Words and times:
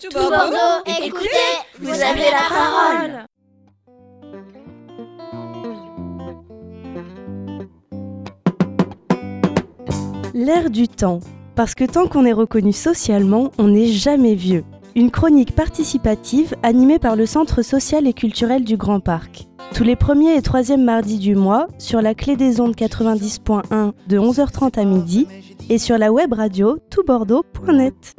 Tout 0.00 0.08
Bordeaux, 0.14 0.56
écoutez, 1.04 1.28
vous 1.78 1.90
avez 1.90 2.30
la 2.30 2.48
parole. 2.48 3.26
L'air 10.32 10.70
du 10.70 10.88
temps. 10.88 11.20
Parce 11.54 11.74
que 11.74 11.84
tant 11.84 12.06
qu'on 12.06 12.24
est 12.24 12.32
reconnu 12.32 12.72
socialement, 12.72 13.50
on 13.58 13.68
n'est 13.68 13.88
jamais 13.88 14.34
vieux. 14.34 14.64
Une 14.94 15.10
chronique 15.10 15.54
participative 15.54 16.54
animée 16.62 16.98
par 16.98 17.14
le 17.14 17.26
Centre 17.26 17.60
social 17.60 18.06
et 18.06 18.14
culturel 18.14 18.64
du 18.64 18.78
Grand 18.78 19.00
Parc. 19.00 19.48
Tous 19.74 19.84
les 19.84 19.96
premiers 19.96 20.34
et 20.34 20.40
troisièmes 20.40 20.84
mardis 20.84 21.18
du 21.18 21.34
mois, 21.34 21.66
sur 21.76 22.00
la 22.00 22.14
clé 22.14 22.36
des 22.36 22.62
ondes 22.62 22.74
90.1 22.74 23.92
de 24.08 24.18
11h30 24.18 24.80
à 24.80 24.84
midi 24.84 25.26
et 25.68 25.76
sur 25.76 25.98
la 25.98 26.10
web 26.10 26.32
radio 26.32 26.78
toutbordeaux.net. 26.88 28.16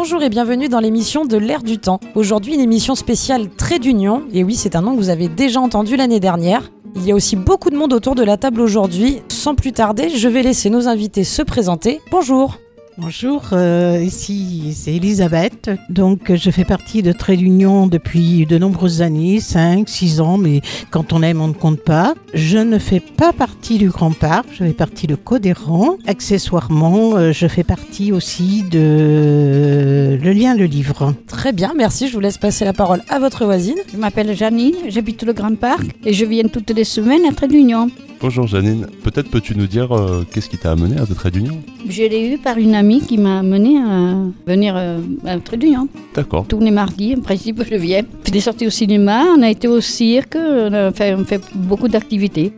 Bonjour 0.00 0.22
et 0.22 0.28
bienvenue 0.28 0.68
dans 0.68 0.78
l'émission 0.78 1.24
de 1.24 1.36
l'ère 1.36 1.64
du 1.64 1.78
temps. 1.78 1.98
Aujourd'hui 2.14 2.54
une 2.54 2.60
émission 2.60 2.94
spéciale 2.94 3.48
Trait 3.50 3.80
d'Union, 3.80 4.22
et 4.32 4.44
oui 4.44 4.54
c'est 4.54 4.76
un 4.76 4.80
nom 4.80 4.92
que 4.92 5.00
vous 5.00 5.08
avez 5.08 5.26
déjà 5.26 5.60
entendu 5.60 5.96
l'année 5.96 6.20
dernière. 6.20 6.70
Il 6.94 7.04
y 7.04 7.10
a 7.10 7.16
aussi 7.16 7.34
beaucoup 7.34 7.68
de 7.68 7.76
monde 7.76 7.92
autour 7.92 8.14
de 8.14 8.22
la 8.22 8.36
table 8.36 8.60
aujourd'hui. 8.60 9.22
Sans 9.26 9.56
plus 9.56 9.72
tarder, 9.72 10.08
je 10.10 10.28
vais 10.28 10.42
laisser 10.44 10.70
nos 10.70 10.86
invités 10.86 11.24
se 11.24 11.42
présenter. 11.42 12.00
Bonjour 12.12 12.58
Bonjour, 13.00 13.50
euh, 13.52 14.02
ici 14.04 14.72
c'est 14.74 14.96
Elisabeth. 14.96 15.70
Donc 15.88 16.34
je 16.34 16.50
fais 16.50 16.64
partie 16.64 17.00
de 17.00 17.12
Trait 17.12 17.36
d'Union 17.36 17.86
depuis 17.86 18.44
de 18.44 18.58
nombreuses 18.58 19.02
années, 19.02 19.38
5, 19.38 19.88
6 19.88 20.20
ans, 20.20 20.36
mais 20.36 20.62
quand 20.90 21.12
on 21.12 21.22
aime 21.22 21.40
on 21.40 21.46
ne 21.46 21.52
compte 21.52 21.78
pas. 21.80 22.14
Je 22.34 22.58
ne 22.58 22.76
fais 22.80 22.98
pas 22.98 23.32
partie 23.32 23.78
du 23.78 23.88
Grand 23.88 24.10
Parc, 24.10 24.46
je 24.50 24.64
fais 24.64 24.72
partie 24.72 25.06
de 25.06 25.14
Codéran. 25.14 25.96
Accessoirement, 26.08 27.14
euh, 27.14 27.30
je 27.30 27.46
fais 27.46 27.62
partie 27.62 28.10
aussi 28.10 28.64
de 28.64 30.18
Le 30.20 30.32
Lien, 30.32 30.56
le 30.56 30.64
Livre. 30.64 31.14
Très 31.28 31.52
bien, 31.52 31.74
merci. 31.76 32.08
Je 32.08 32.14
vous 32.14 32.20
laisse 32.20 32.38
passer 32.38 32.64
la 32.64 32.72
parole 32.72 33.02
à 33.08 33.20
votre 33.20 33.44
voisine. 33.44 33.78
Je 33.92 33.96
m'appelle 33.96 34.36
Janine, 34.36 34.74
j'habite 34.88 35.22
le 35.22 35.32
Grand 35.32 35.56
Parc 35.56 35.86
et 36.04 36.12
je 36.12 36.24
viens 36.24 36.48
toutes 36.48 36.70
les 36.70 36.82
semaines 36.82 37.26
à 37.26 37.32
Trait 37.32 37.46
d'Union. 37.46 37.92
Bonjour 38.20 38.48
Janine, 38.48 38.88
peut-être 39.04 39.30
peux-tu 39.30 39.56
nous 39.56 39.68
dire 39.68 39.92
euh, 39.92 40.24
qu'est-ce 40.32 40.48
qui 40.48 40.58
t'a 40.58 40.72
amené 40.72 40.98
à 40.98 41.06
Trait 41.06 41.30
d'Union? 41.30 41.62
Je 41.88 42.02
l'ai 42.02 42.32
eu 42.34 42.38
par 42.38 42.58
une 42.58 42.74
amie 42.74 43.00
qui 43.00 43.16
m'a 43.16 43.38
amené 43.38 43.78
à 43.78 44.16
venir 44.44 44.74
euh, 44.76 44.98
à 45.24 45.38
Trait 45.38 45.56
d'Union. 45.56 45.88
D'accord. 46.16 46.44
Tous 46.48 46.58
les 46.58 46.72
mardis, 46.72 47.14
en 47.16 47.20
principe, 47.20 47.62
je 47.62 47.76
viens. 47.76 48.02
J'ai 48.24 48.32
des 48.32 48.40
sorties 48.40 48.66
au 48.66 48.70
cinéma, 48.70 49.24
on 49.36 49.42
a 49.42 49.48
été 49.48 49.68
au 49.68 49.80
cirque, 49.80 50.34
on, 50.34 50.72
a 50.72 50.90
fait, 50.90 51.14
on 51.14 51.24
fait 51.24 51.40
beaucoup 51.54 51.86
d'activités. 51.86 52.52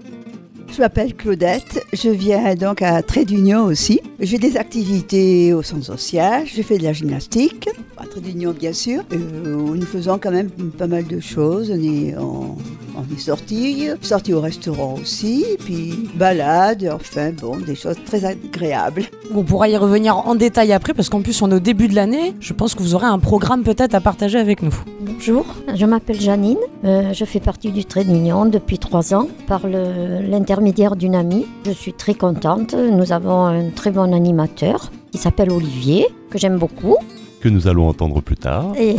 Je 0.73 0.81
m'appelle 0.81 1.15
Claudette, 1.15 1.85
je 1.93 2.09
viens 2.09 2.55
donc 2.55 2.81
à 2.81 3.03
Trait 3.03 3.27
d'Union 3.27 3.65
aussi. 3.65 4.01
J'ai 4.19 4.39
des 4.39 4.57
activités 4.57 5.53
au 5.53 5.63
centre 5.63 5.85
social, 5.85 6.45
je 6.47 6.63
fais 6.63 6.79
de 6.79 6.85
la 6.85 6.95
gymnastique, 6.95 7.69
à 7.99 8.07
Trait 8.07 8.21
d'Union 8.21 8.55
bien 8.59 8.73
sûr. 8.73 9.03
Euh, 9.13 9.75
nous 9.75 9.87
faisons 9.87 10.17
quand 10.19 10.31
même 10.31 10.49
pas 10.49 10.87
mal 10.87 11.07
de 11.07 11.21
choses, 11.21 11.71
on 11.71 11.83
est, 11.83 12.17
on, 12.17 12.57
on 12.97 13.15
est 13.15 13.19
sortis, 13.19 13.89
sortis 14.01 14.33
au 14.33 14.41
restaurant 14.41 14.97
aussi, 15.01 15.45
puis 15.65 16.09
balade, 16.15 16.91
enfin 16.93 17.33
bon, 17.33 17.59
des 17.59 17.75
choses 17.75 17.97
très 18.05 18.25
agréables. 18.25 19.05
On 19.35 19.43
pourra 19.43 19.69
y 19.69 19.77
revenir 19.77 20.17
en 20.17 20.35
détail 20.35 20.73
après 20.73 20.95
parce 20.95 21.09
qu'en 21.09 21.23
plus 21.23 21.41
on 21.43 21.51
est 21.51 21.55
au 21.55 21.61
début 21.61 21.89
de 21.89 21.95
l'année. 21.95 22.35
Je 22.41 22.53
pense 22.53 22.75
que 22.75 22.83
vous 22.83 22.95
aurez 22.95 23.07
un 23.07 23.19
programme 23.19 23.63
peut-être 23.63 23.95
à 23.95 24.01
partager 24.01 24.39
avec 24.39 24.63
nous. 24.63 24.75
Bonjour, 25.01 25.47
je 25.75 25.87
m'appelle 25.87 26.21
Janine, 26.21 26.59
euh, 26.85 27.13
je 27.13 27.25
fais 27.25 27.41
partie 27.41 27.71
du 27.73 27.85
Trait 27.85 28.05
d'Union 28.05 28.47
depuis 28.47 28.79
trois 28.79 29.15
ans 29.15 29.29
par 29.47 29.67
l'intermédiaire 29.67 30.97
d'une 30.97 31.15
amie. 31.15 31.47
Je 31.67 31.73
suis 31.73 31.93
très 31.93 32.15
contente, 32.15 32.75
nous 32.75 33.13
avons 33.13 33.45
un 33.45 33.71
très 33.71 33.91
bon 33.91 34.15
animateur 34.15 34.91
qui 35.13 35.19
s'appelle 35.19 35.51
Olivier, 35.51 36.07
que 36.31 36.39
j'aime 36.39 36.59
beaucoup. 36.59 36.97
Que 37.41 37.49
nous 37.49 37.69
allons 37.69 37.89
entendre 37.89 38.21
plus 38.21 38.37
tard. 38.37 38.73
Et, 38.79 38.97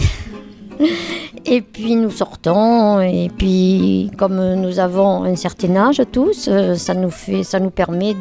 et 1.46 1.62
puis 1.62 1.96
nous 1.96 2.12
sortons, 2.12 3.00
et 3.02 3.30
puis 3.38 4.12
comme 4.18 4.56
nous 4.56 4.80
avons 4.80 5.24
un 5.24 5.36
certain 5.36 5.76
âge 5.76 6.02
tous, 6.12 6.48
euh, 6.48 6.76
ça 6.76 6.94
nous, 6.94 7.10
fait, 7.10 7.44
ça 7.44 7.60
nous 7.60 7.70
permet 7.70 8.16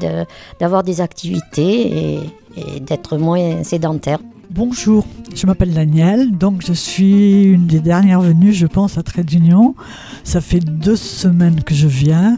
d'avoir 0.59 0.83
des 0.83 1.01
activités 1.01 2.15
et, 2.57 2.81
d'être 2.81 3.17
moins 3.17 3.63
sédentaires. 3.63 4.19
Bonjour, 4.51 5.07
je 5.33 5.47
m'appelle 5.47 5.73
Daniel, 5.73 6.37
donc 6.37 6.63
je 6.67 6.73
suis 6.73 7.45
une 7.45 7.69
des 7.69 7.79
dernières 7.79 8.21
venues, 8.21 8.53
je 8.53 8.67
pense, 8.67 8.99
à 8.99 9.05
Trade 9.05 9.33
Union. 9.33 9.77
Ça 10.25 10.41
fait 10.41 10.59
deux 10.59 10.97
semaines 10.97 11.63
que 11.63 11.73
je 11.73 11.87
viens 11.87 12.37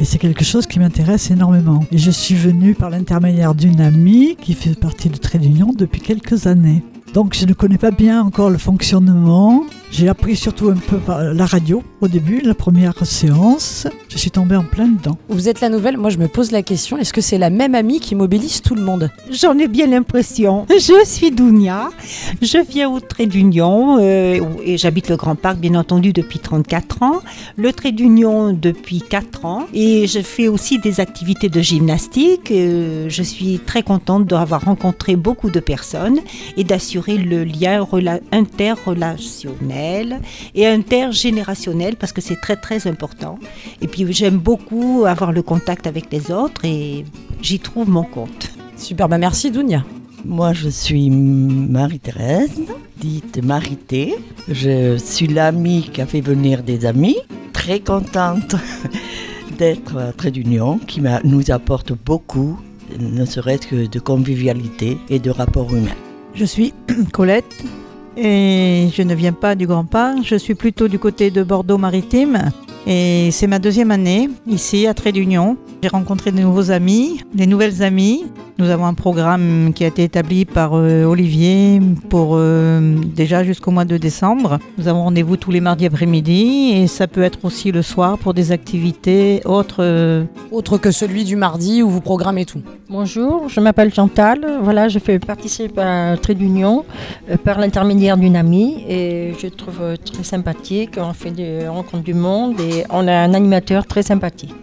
et 0.00 0.06
c'est 0.06 0.16
quelque 0.16 0.44
chose 0.44 0.66
qui 0.66 0.78
m'intéresse 0.78 1.30
énormément. 1.30 1.84
Et 1.92 1.98
je 1.98 2.10
suis 2.10 2.34
venue 2.34 2.74
par 2.74 2.88
l'intermédiaire 2.88 3.54
d'une 3.54 3.82
amie 3.82 4.36
qui 4.40 4.54
fait 4.54 4.74
partie 4.78 5.10
de 5.10 5.18
Trade 5.18 5.44
Union 5.44 5.74
depuis 5.76 6.00
quelques 6.00 6.46
années. 6.46 6.82
Donc 7.12 7.34
je 7.34 7.44
ne 7.44 7.52
connais 7.52 7.78
pas 7.78 7.90
bien 7.90 8.22
encore 8.22 8.50
le 8.50 8.58
fonctionnement. 8.58 9.64
J'ai 9.90 10.08
appris 10.08 10.36
surtout 10.36 10.68
un 10.68 10.76
peu 10.76 10.98
par 10.98 11.20
la 11.20 11.44
radio 11.44 11.82
au 12.00 12.06
début, 12.06 12.40
la 12.40 12.54
première 12.54 13.04
séance. 13.04 13.88
Je 14.08 14.18
suis 14.18 14.30
tombée 14.30 14.54
en 14.54 14.62
plein 14.62 14.86
dedans. 14.86 15.18
Vous 15.28 15.48
êtes 15.48 15.60
la 15.60 15.68
nouvelle, 15.68 15.96
moi 15.96 16.10
je 16.10 16.18
me 16.18 16.28
pose 16.28 16.52
la 16.52 16.62
question, 16.62 16.96
est-ce 16.96 17.12
que 17.12 17.20
c'est 17.20 17.38
la 17.38 17.50
même 17.50 17.74
amie 17.74 17.98
qui 17.98 18.14
mobilise 18.14 18.62
tout 18.62 18.76
le 18.76 18.82
monde? 18.82 19.10
J'en 19.32 19.58
ai 19.58 19.66
bien 19.66 19.88
l'impression. 19.88 20.66
Je 20.70 21.04
suis 21.04 21.32
Dounia, 21.32 21.90
je 22.40 22.58
viens 22.58 22.88
au 22.88 23.00
Trait 23.00 23.26
d'Union 23.26 23.98
euh, 24.00 24.40
et 24.64 24.78
j'habite 24.78 25.08
le 25.08 25.16
Grand 25.16 25.34
Parc 25.34 25.58
bien 25.58 25.74
entendu 25.74 26.12
depuis 26.12 26.38
34 26.38 27.02
ans, 27.02 27.20
le 27.56 27.72
Trait 27.72 27.92
d'Union 27.92 28.52
depuis 28.52 29.00
4 29.00 29.44
ans 29.44 29.66
et 29.74 30.06
je 30.06 30.20
fais 30.20 30.46
aussi 30.46 30.78
des 30.78 31.00
activités 31.00 31.48
de 31.48 31.60
gymnastique. 31.60 32.52
Euh, 32.52 33.06
je 33.08 33.22
suis 33.24 33.58
très 33.58 33.82
contente 33.82 34.26
d'avoir 34.26 34.64
rencontré 34.64 35.16
beaucoup 35.16 35.50
de 35.50 35.60
personnes 35.60 36.20
et 36.56 36.62
d'assurer 36.62 36.99
le 37.08 37.44
lien 37.44 37.80
rela- 37.82 38.20
interrelationnel 38.32 40.20
et 40.54 40.66
intergénérationnel 40.66 41.96
parce 41.96 42.12
que 42.12 42.20
c'est 42.20 42.40
très 42.40 42.56
très 42.56 42.86
important. 42.86 43.38
Et 43.80 43.86
puis 43.88 44.10
j'aime 44.12 44.38
beaucoup 44.38 45.04
avoir 45.06 45.32
le 45.32 45.42
contact 45.42 45.86
avec 45.86 46.12
les 46.12 46.30
autres 46.30 46.64
et 46.64 47.04
j'y 47.42 47.58
trouve 47.58 47.88
mon 47.88 48.04
compte. 48.04 48.50
Super, 48.76 49.08
bah 49.08 49.18
merci 49.18 49.50
Dounia. 49.50 49.84
Moi, 50.24 50.52
je 50.52 50.68
suis 50.68 51.08
Marie-Thérèse, 51.08 52.60
dite 52.98 53.42
Marité. 53.42 54.14
Je 54.48 54.98
suis 54.98 55.26
l'amie 55.26 55.88
qui 55.92 56.02
a 56.02 56.06
fait 56.06 56.20
venir 56.20 56.62
des 56.62 56.84
amis. 56.84 57.16
Très 57.54 57.80
contente 57.80 58.54
d'être 59.58 59.96
à 59.96 60.12
Trait 60.12 60.30
d'Union, 60.30 60.78
qui 60.78 61.00
nous 61.24 61.50
apporte 61.50 61.92
beaucoup, 62.04 62.58
ne 62.98 63.24
serait-ce 63.24 63.66
que 63.66 63.86
de 63.86 63.98
convivialité 63.98 64.98
et 65.08 65.18
de 65.18 65.30
rapport 65.30 65.74
humain. 65.74 65.96
Je 66.34 66.44
suis 66.44 66.72
Colette 67.12 67.64
et 68.16 68.88
je 68.92 69.02
ne 69.02 69.14
viens 69.14 69.32
pas 69.32 69.54
du 69.54 69.66
Grand 69.66 69.84
Parc, 69.84 70.18
je 70.24 70.36
suis 70.36 70.54
plutôt 70.54 70.88
du 70.88 70.98
côté 70.98 71.30
de 71.30 71.42
Bordeaux-Maritime 71.42 72.50
et 72.92 73.30
c'est 73.30 73.46
ma 73.46 73.60
deuxième 73.60 73.92
année 73.92 74.28
ici 74.48 74.88
à 74.88 74.94
Trait 74.94 75.12
d'Union. 75.12 75.56
J'ai 75.80 75.88
rencontré 75.88 76.32
de 76.32 76.40
nouveaux 76.40 76.72
amis, 76.72 77.20
des 77.32 77.46
nouvelles 77.46 77.84
amies. 77.84 78.24
Nous 78.58 78.68
avons 78.68 78.84
un 78.84 78.94
programme 78.94 79.72
qui 79.74 79.84
a 79.84 79.86
été 79.86 80.02
établi 80.02 80.44
par 80.44 80.72
euh, 80.74 81.04
Olivier 81.04 81.80
pour 82.10 82.32
euh, 82.34 82.94
déjà 83.14 83.42
jusqu'au 83.44 83.70
mois 83.70 83.86
de 83.86 83.96
décembre. 83.96 84.58
Nous 84.76 84.88
avons 84.88 85.04
rendez-vous 85.04 85.36
tous 85.38 85.50
les 85.50 85.60
mardis 85.60 85.86
après-midi 85.86 86.72
et 86.74 86.86
ça 86.88 87.06
peut 87.06 87.22
être 87.22 87.38
aussi 87.44 87.72
le 87.72 87.80
soir 87.80 88.18
pour 88.18 88.34
des 88.34 88.52
activités 88.52 89.40
autres. 89.46 89.76
euh, 89.78 90.24
Autre 90.50 90.76
que 90.76 90.90
celui 90.90 91.24
du 91.24 91.36
mardi 91.36 91.82
où 91.82 91.88
vous 91.88 92.00
programmez 92.02 92.44
tout. 92.44 92.60
Bonjour, 92.90 93.48
je 93.48 93.60
m'appelle 93.60 93.94
Chantal. 93.94 94.44
Voilà, 94.62 94.88
je 94.88 94.98
fais 94.98 95.18
participer 95.20 95.80
à 95.80 96.16
Trait 96.20 96.34
d'Union 96.34 96.84
euh, 97.30 97.36
par 97.38 97.60
l'intermédiaire 97.60 98.16
d'une 98.18 98.36
amie 98.36 98.84
et 98.88 99.32
je 99.40 99.46
trouve 99.46 99.78
euh, 99.80 99.96
très 99.96 100.24
sympathique. 100.24 100.98
On 100.98 101.14
fait 101.14 101.30
des 101.30 101.66
rencontres 101.68 102.02
du 102.02 102.14
monde 102.14 102.60
et 102.60 102.79
on 102.90 103.06
a 103.06 103.12
un 103.12 103.34
animateur 103.34 103.86
très 103.86 104.02
sympathique. 104.02 104.54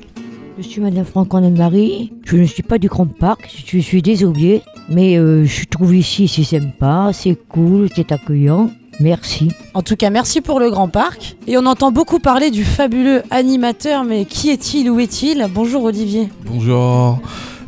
Je 0.58 0.64
suis 0.64 0.82
Madame 0.82 1.06
Franck-Marie. 1.06 2.12
Je 2.24 2.38
ne 2.38 2.46
suis 2.46 2.64
pas 2.64 2.80
du 2.80 2.88
Grand 2.88 3.06
Parc, 3.06 3.48
je 3.66 3.78
suis 3.78 4.02
désolée, 4.02 4.64
mais 4.90 5.18
euh, 5.18 5.46
je 5.46 5.66
trouve 5.66 5.96
ici 5.96 6.28
c'est 6.28 6.44
sympa, 6.44 7.12
c'est 7.14 7.38
cool, 7.48 7.90
c'est 7.96 8.12
accueillant. 8.12 8.72
Merci. 9.00 9.52
En 9.76 9.84
tout 9.84 9.96
cas, 9.96 10.10
merci 10.10 10.42
pour 10.42 10.60
le 10.60 10.72
Grand 10.72 10.88
Parc. 10.88 11.38
Et 11.46 11.58
on 11.58 11.66
entend 11.68 11.92
beaucoup 11.92 12.18
parler 12.18 12.50
du 12.50 12.64
fabuleux 12.64 13.22
animateur, 13.30 14.04
mais 14.04 14.26
qui 14.26 14.50
est-il 14.50 14.90
Où 14.90 15.00
est-il? 15.00 15.46
Bonjour 15.54 15.84
Olivier. 15.84 16.30
Bonjour, 16.46 17.20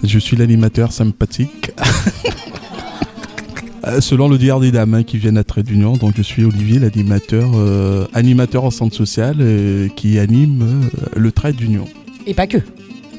je 0.04 0.18
suis 0.18 0.36
l'animateur 0.36 0.92
sympathique. 0.92 1.72
Euh, 3.89 4.01
Selon 4.01 4.27
le 4.27 4.38
diable 4.38 4.62
des 4.62 4.71
dames 4.71 4.94
hein, 4.94 5.03
qui 5.03 5.18
viennent 5.18 5.38
à 5.38 5.44
Trait 5.44 5.63
d'Union, 5.63 5.94
donc 5.94 6.13
je 6.15 6.21
suis 6.21 6.44
Olivier, 6.44 6.80
l'animateur 6.80 7.51
euh, 7.56 8.06
animateur 8.13 8.63
en 8.63 8.71
centre 8.71 8.95
social 8.95 9.38
euh, 9.39 9.88
qui 9.95 10.19
anime 10.19 10.62
euh, 10.62 11.06
le 11.15 11.31
Trait 11.31 11.53
d'Union. 11.53 11.86
Et 12.25 12.33
pas 12.33 12.47
que. 12.47 12.57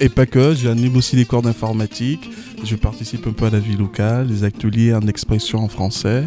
Et 0.00 0.08
pas 0.08 0.26
que, 0.26 0.54
j'anime 0.54 0.96
aussi 0.96 1.16
les 1.16 1.24
cours 1.24 1.42
d'informatique, 1.42 2.30
je 2.64 2.74
participe 2.76 3.26
un 3.26 3.32
peu 3.32 3.46
à 3.46 3.50
la 3.50 3.58
vie 3.58 3.76
locale, 3.76 4.28
les 4.28 4.44
ateliers 4.44 4.94
en 4.94 5.06
expression 5.06 5.58
en 5.58 5.68
français, 5.68 6.24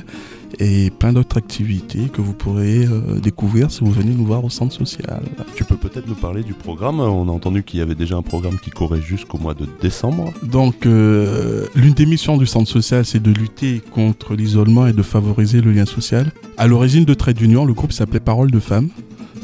et 0.59 0.89
plein 0.91 1.13
d'autres 1.13 1.37
activités 1.37 2.09
que 2.11 2.21
vous 2.21 2.33
pourrez 2.33 2.85
euh, 2.85 3.19
découvrir 3.19 3.71
si 3.71 3.81
vous 3.81 3.91
venez 3.91 4.11
nous 4.11 4.25
voir 4.25 4.43
au 4.43 4.49
centre 4.49 4.73
social. 4.73 5.21
Tu 5.55 5.63
peux 5.63 5.77
peut-être 5.77 6.07
nous 6.07 6.15
parler 6.15 6.43
du 6.43 6.53
programme. 6.53 6.99
On 6.99 7.27
a 7.27 7.31
entendu 7.31 7.63
qu'il 7.63 7.79
y 7.79 7.81
avait 7.81 7.95
déjà 7.95 8.15
un 8.15 8.21
programme 8.21 8.57
qui 8.59 8.69
courait 8.69 9.01
jusqu'au 9.01 9.37
mois 9.37 9.53
de 9.53 9.67
décembre. 9.81 10.33
Donc, 10.43 10.85
euh, 10.85 11.65
l'une 11.75 11.93
des 11.93 12.05
missions 12.05 12.37
du 12.37 12.45
centre 12.45 12.69
social, 12.69 13.05
c'est 13.05 13.21
de 13.21 13.31
lutter 13.31 13.81
contre 13.91 14.35
l'isolement 14.35 14.87
et 14.87 14.93
de 14.93 15.03
favoriser 15.03 15.61
le 15.61 15.71
lien 15.71 15.85
social. 15.85 16.31
À 16.57 16.67
l'origine 16.67 17.05
de 17.05 17.13
Trait 17.13 17.33
d'Union, 17.33 17.65
le 17.65 17.73
groupe 17.73 17.91
s'appelait 17.91 18.19
Parole 18.19 18.51
de 18.51 18.59
femmes. 18.59 18.89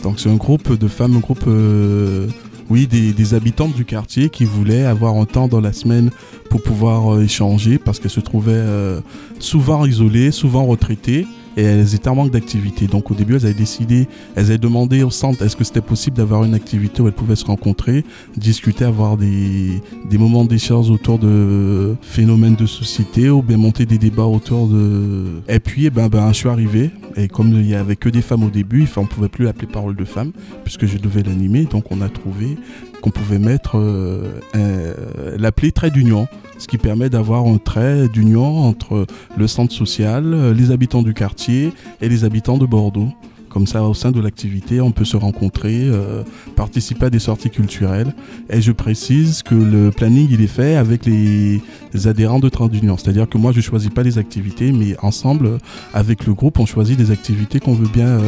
Donc, 0.04 0.20
c'est 0.20 0.30
un 0.30 0.36
groupe 0.36 0.78
de 0.78 0.88
femmes, 0.88 1.18
un 1.18 1.20
groupe, 1.20 1.44
euh, 1.48 2.28
oui, 2.70 2.88
des, 2.88 3.34
habitantes 3.34 3.74
du 3.76 3.86
quartier 3.86 4.30
qui 4.30 4.46
voulaient 4.46 4.86
avoir 4.86 5.16
un 5.16 5.26
temps 5.26 5.48
dans 5.48 5.62
la 5.62 5.74
semaine 5.74 6.12
pour 6.50 6.62
pouvoir 6.62 7.16
euh, 7.16 7.24
échanger 7.24 7.78
parce 7.78 8.00
qu'elles 8.00 8.12
se 8.12 8.20
trouvaient 8.20 8.52
euh, 8.54 9.02
souvent 9.40 9.86
isolées, 9.86 10.32
souvent 10.32 10.66
retraitées 10.66 11.28
et 11.60 11.64
elles 11.64 11.94
étaient 11.94 12.08
en 12.08 12.16
manque 12.16 12.32
d'activité. 12.32 12.88
Donc 12.88 13.12
au 13.12 13.14
début, 13.14 13.36
elles 13.36 13.46
avaient 13.46 13.54
décidé, 13.54 14.08
elles 14.36 14.46
avaient 14.46 14.58
demandé 14.58 15.04
au 15.04 15.10
centre 15.10 15.44
est-ce 15.44 15.58
que 15.58 15.66
c'était 15.66 15.82
possible 15.82 16.16
d'avoir 16.16 16.46
une 16.46 16.54
activité 16.54 17.02
où 17.02 17.08
elles 17.08 17.14
pouvaient 17.14 17.36
se 17.36 17.46
rencontrer, 17.46 18.06
discuter, 18.38 18.86
avoir 18.86 19.18
des, 19.18 19.82
des 20.10 20.18
moments 20.18 20.46
d'échange 20.46 20.90
autour 20.90 21.20
de 21.20 21.96
phénomènes 22.02 22.56
de 22.56 22.66
société 22.66 23.30
ou 23.30 23.42
bien 23.42 23.58
monter 23.58 23.86
des 23.86 23.98
débats 23.98 24.24
autour 24.24 24.68
de... 24.68 25.42
Et 25.50 25.60
puis, 25.60 25.86
eh 25.86 25.90
ben, 25.90 26.08
ben, 26.08 26.30
je 26.30 26.38
suis 26.38 26.50
arrivé 26.50 26.92
et 27.18 27.28
comme 27.28 27.50
il 27.50 27.68
y 27.68 27.76
avait 27.76 27.98
que 27.98 28.08
des 28.08 28.22
femmes 28.22 28.44
au 28.44 28.50
début, 28.50 28.88
on 28.96 29.06
pouvait 29.06 29.30
plus 29.30 29.46
l'appeler 29.46 29.68
parole 29.68 29.96
de 29.96 30.06
femme 30.06 30.32
puisque 30.64 30.86
je 30.86 30.98
devais 30.98 31.24
l'animer. 31.24 31.66
Donc 31.66 31.92
on 31.92 32.02
a 32.02 32.10
trouvé 32.10 32.58
qu'on 33.02 33.12
pouvait 33.12 33.40
mettre 33.40 33.78
euh, 33.78 34.94
l'appeler 35.38 35.72
trait 35.72 35.92
d'union, 35.92 36.28
ce 36.58 36.68
qui 36.68 36.78
permet 36.78 37.10
d'avoir 37.10 37.46
un 37.46 37.58
trait 37.58 38.08
d'union 38.08 38.60
entre 38.60 39.06
le 39.38 39.48
centre 39.48 39.74
social, 39.74 40.34
euh, 40.34 40.54
les 40.54 40.72
habitants 40.72 41.02
du 41.02 41.14
quartier 41.14 41.72
et 42.02 42.10
les 42.10 42.24
habitants 42.24 42.58
de 42.58 42.66
Bordeaux. 42.66 43.10
Comme 43.50 43.66
ça, 43.66 43.84
au 43.84 43.96
sein 43.96 44.12
de 44.12 44.22
l'activité, 44.22 44.80
on 44.80 44.92
peut 44.92 45.06
se 45.06 45.18
rencontrer, 45.18 45.82
euh, 45.86 46.22
participer 46.56 47.08
à 47.08 47.10
des 47.10 47.18
sorties 47.18 47.50
culturelles. 47.50 48.14
Et 48.52 48.62
je 48.62 48.72
précise 48.72 49.42
que 49.42 49.56
le 49.56 49.90
planning, 49.90 50.28
il 50.30 50.42
est 50.42 50.48
fait 50.48 50.76
avec 50.76 51.08
les 51.08 51.62
adhérents 52.06 52.40
de 52.40 52.48
Train 52.48 52.68
d'Union. 52.68 52.96
C'est-à-dire 52.96 53.28
que 53.28 53.40
moi, 53.40 53.52
je 53.52 53.62
choisis 53.62 53.90
pas 53.90 54.04
les 54.04 54.20
activités, 54.20 54.72
mais 54.72 54.96
ensemble, 55.02 55.58
avec 55.96 56.28
le 56.28 56.36
groupe, 56.36 56.60
on 56.60 56.68
choisit 56.68 56.96
des 56.96 57.10
activités 57.10 57.60
qu'on 57.60 57.74
veut 57.74 57.90
bien 57.92 58.20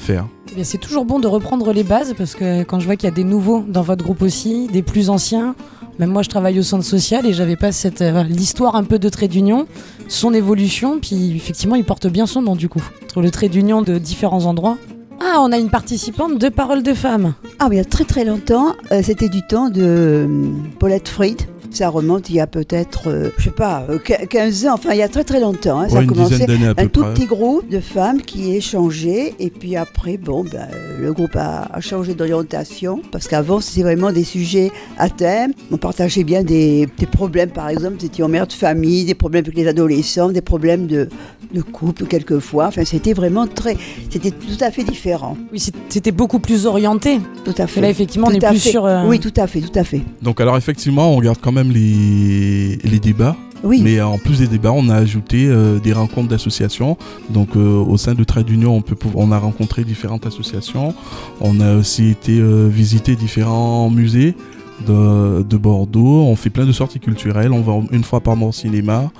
faire. 0.00 0.26
Eh 0.50 0.54
bien, 0.56 0.64
c'est 0.64 0.78
toujours 0.78 1.04
bon 1.04 1.20
de 1.20 1.28
reprendre 1.28 1.72
les 1.72 1.84
bases 1.84 2.14
parce 2.16 2.34
que 2.34 2.64
quand 2.64 2.80
je 2.80 2.86
vois 2.86 2.96
qu'il 2.96 3.08
y 3.08 3.12
a 3.12 3.14
des 3.14 3.24
nouveaux 3.24 3.64
dans 3.66 3.82
votre 3.82 4.02
groupe 4.02 4.22
aussi, 4.22 4.66
des 4.66 4.82
plus 4.82 5.10
anciens, 5.10 5.54
même 5.98 6.10
moi 6.10 6.22
je 6.22 6.28
travaille 6.28 6.58
au 6.58 6.62
centre 6.62 6.84
social 6.84 7.26
et 7.26 7.32
j'avais 7.32 7.56
pas 7.56 7.72
cette 7.72 8.00
euh, 8.00 8.22
l'histoire 8.24 8.74
un 8.74 8.84
peu 8.84 8.98
de 8.98 9.08
trait 9.08 9.28
d'union, 9.28 9.66
son 10.08 10.32
évolution, 10.32 10.98
puis 10.98 11.36
effectivement 11.36 11.76
il 11.76 11.84
porte 11.84 12.06
bien 12.06 12.26
son 12.26 12.42
nom 12.42 12.56
du 12.56 12.68
coup. 12.68 12.82
Entre 13.04 13.20
le 13.20 13.30
trait 13.30 13.48
d'union 13.48 13.82
de 13.82 13.98
différents 13.98 14.46
endroits. 14.46 14.78
Ah, 15.20 15.40
on 15.40 15.52
a 15.52 15.58
une 15.58 15.68
participante 15.68 16.38
de 16.38 16.48
Paroles 16.48 16.82
de 16.82 16.94
femmes. 16.94 17.34
Ah, 17.58 17.68
mais 17.68 17.76
il 17.76 17.78
y 17.78 17.82
a 17.82 17.84
très 17.84 18.04
très 18.04 18.24
longtemps, 18.24 18.74
euh, 18.90 19.02
c'était 19.02 19.28
du 19.28 19.42
temps 19.46 19.68
de 19.68 19.82
euh, 19.82 20.50
Paulette 20.78 21.08
Fried. 21.08 21.42
Ça 21.72 21.88
remonte 21.88 22.28
il 22.30 22.36
y 22.36 22.40
a 22.40 22.46
peut-être, 22.46 23.08
euh, 23.08 23.30
je 23.38 23.44
sais 23.44 23.50
pas, 23.50 23.84
euh, 23.88 23.98
qu- 23.98 24.26
15 24.28 24.66
ans, 24.66 24.74
enfin 24.74 24.90
il 24.92 24.98
y 24.98 25.02
a 25.02 25.08
très 25.08 25.24
très 25.24 25.40
longtemps. 25.40 25.80
hein. 25.80 25.88
ça 25.88 25.94
Ouais, 25.94 26.00
a 26.00 26.02
une 26.02 26.08
commencé 26.08 26.34
un 26.76 26.86
tout 26.86 27.02
près. 27.02 27.14
petit 27.14 27.26
groupe 27.26 27.68
de 27.70 27.80
femmes 27.80 28.20
qui 28.22 28.54
échangeaient 28.56 29.34
et 29.38 29.50
puis 29.50 29.76
après, 29.76 30.16
bon, 30.16 30.42
ben, 30.44 30.66
le 31.00 31.12
groupe 31.12 31.36
a, 31.36 31.68
a 31.72 31.80
changé 31.80 32.14
d'orientation 32.14 33.00
parce 33.12 33.28
qu'avant 33.28 33.60
c'était 33.60 33.82
vraiment 33.82 34.10
des 34.12 34.24
sujets 34.24 34.72
à 34.98 35.08
thème. 35.08 35.52
On 35.70 35.76
partageait 35.76 36.24
bien 36.24 36.42
des, 36.42 36.88
des 36.98 37.06
problèmes, 37.06 37.50
par 37.50 37.68
exemple, 37.68 37.96
c'était 38.00 38.22
en 38.22 38.28
mère 38.28 38.46
de 38.46 38.52
famille, 38.52 39.04
des 39.04 39.14
problèmes 39.14 39.44
avec 39.44 39.56
les 39.56 39.68
adolescents, 39.68 40.28
des 40.30 40.40
problèmes 40.40 40.86
de, 40.86 41.08
de 41.54 41.62
couple 41.62 42.04
quelquefois. 42.06 42.66
Enfin, 42.66 42.84
c'était 42.84 43.12
vraiment 43.12 43.46
très, 43.46 43.76
c'était 44.10 44.30
tout 44.32 44.58
à 44.62 44.70
fait 44.70 44.84
différent. 44.84 45.36
Oui, 45.52 45.62
c'était 45.88 46.12
beaucoup 46.12 46.38
plus 46.40 46.66
orienté. 46.66 47.20
Tout 47.44 47.54
à 47.58 47.66
fait. 47.66 47.80
là, 47.80 47.90
effectivement, 47.90 48.26
on 48.28 48.30
Tout 48.30 48.36
est 48.38 48.44
à 48.44 48.50
plus 48.50 48.58
fait. 48.60 48.70
sur. 48.70 48.84
euh, 48.86 49.04
Oui, 49.06 49.20
tout 49.20 49.32
à 49.36 49.46
fait, 49.46 49.60
tout 49.60 49.78
à 49.78 49.84
fait. 49.84 50.00
Donc 50.22 50.40
alors 50.40 50.56
effectivement, 50.56 51.12
on 51.12 51.16
regarde 51.16 51.38
quand 51.40 51.52
même 51.52 51.59
les, 51.68 52.76
les 52.76 52.98
débats. 52.98 53.36
Oui. 53.62 53.82
Mais 53.82 54.00
en 54.00 54.16
plus 54.16 54.38
des 54.38 54.46
débats, 54.46 54.72
on 54.72 54.88
a 54.88 54.94
ajouté 54.96 55.46
euh, 55.48 55.78
des 55.78 55.92
rencontres 55.92 56.28
d'associations. 56.28 56.96
Donc 57.28 57.56
euh, 57.56 57.76
au 57.76 57.98
sein 57.98 58.14
de 58.14 58.24
Trade 58.24 58.46
d'Union, 58.46 58.76
on, 58.76 58.80
peut 58.80 58.96
on 59.14 59.32
a 59.32 59.38
rencontré 59.38 59.84
différentes 59.84 60.26
associations. 60.26 60.94
On 61.40 61.60
a 61.60 61.74
aussi 61.74 62.08
été 62.08 62.38
euh, 62.40 62.68
visiter 62.68 63.16
différents 63.16 63.90
musées 63.90 64.34
de, 64.86 65.42
de 65.42 65.56
Bordeaux. 65.56 66.22
On 66.22 66.36
fait 66.36 66.50
plein 66.50 66.66
de 66.66 66.72
sorties 66.72 67.00
culturelles. 67.00 67.52
On 67.52 67.60
va 67.60 67.74
une 67.92 68.04
fois 68.04 68.20
par 68.20 68.36
mois 68.36 68.48
au 68.48 68.52
cinéma. 68.52 69.10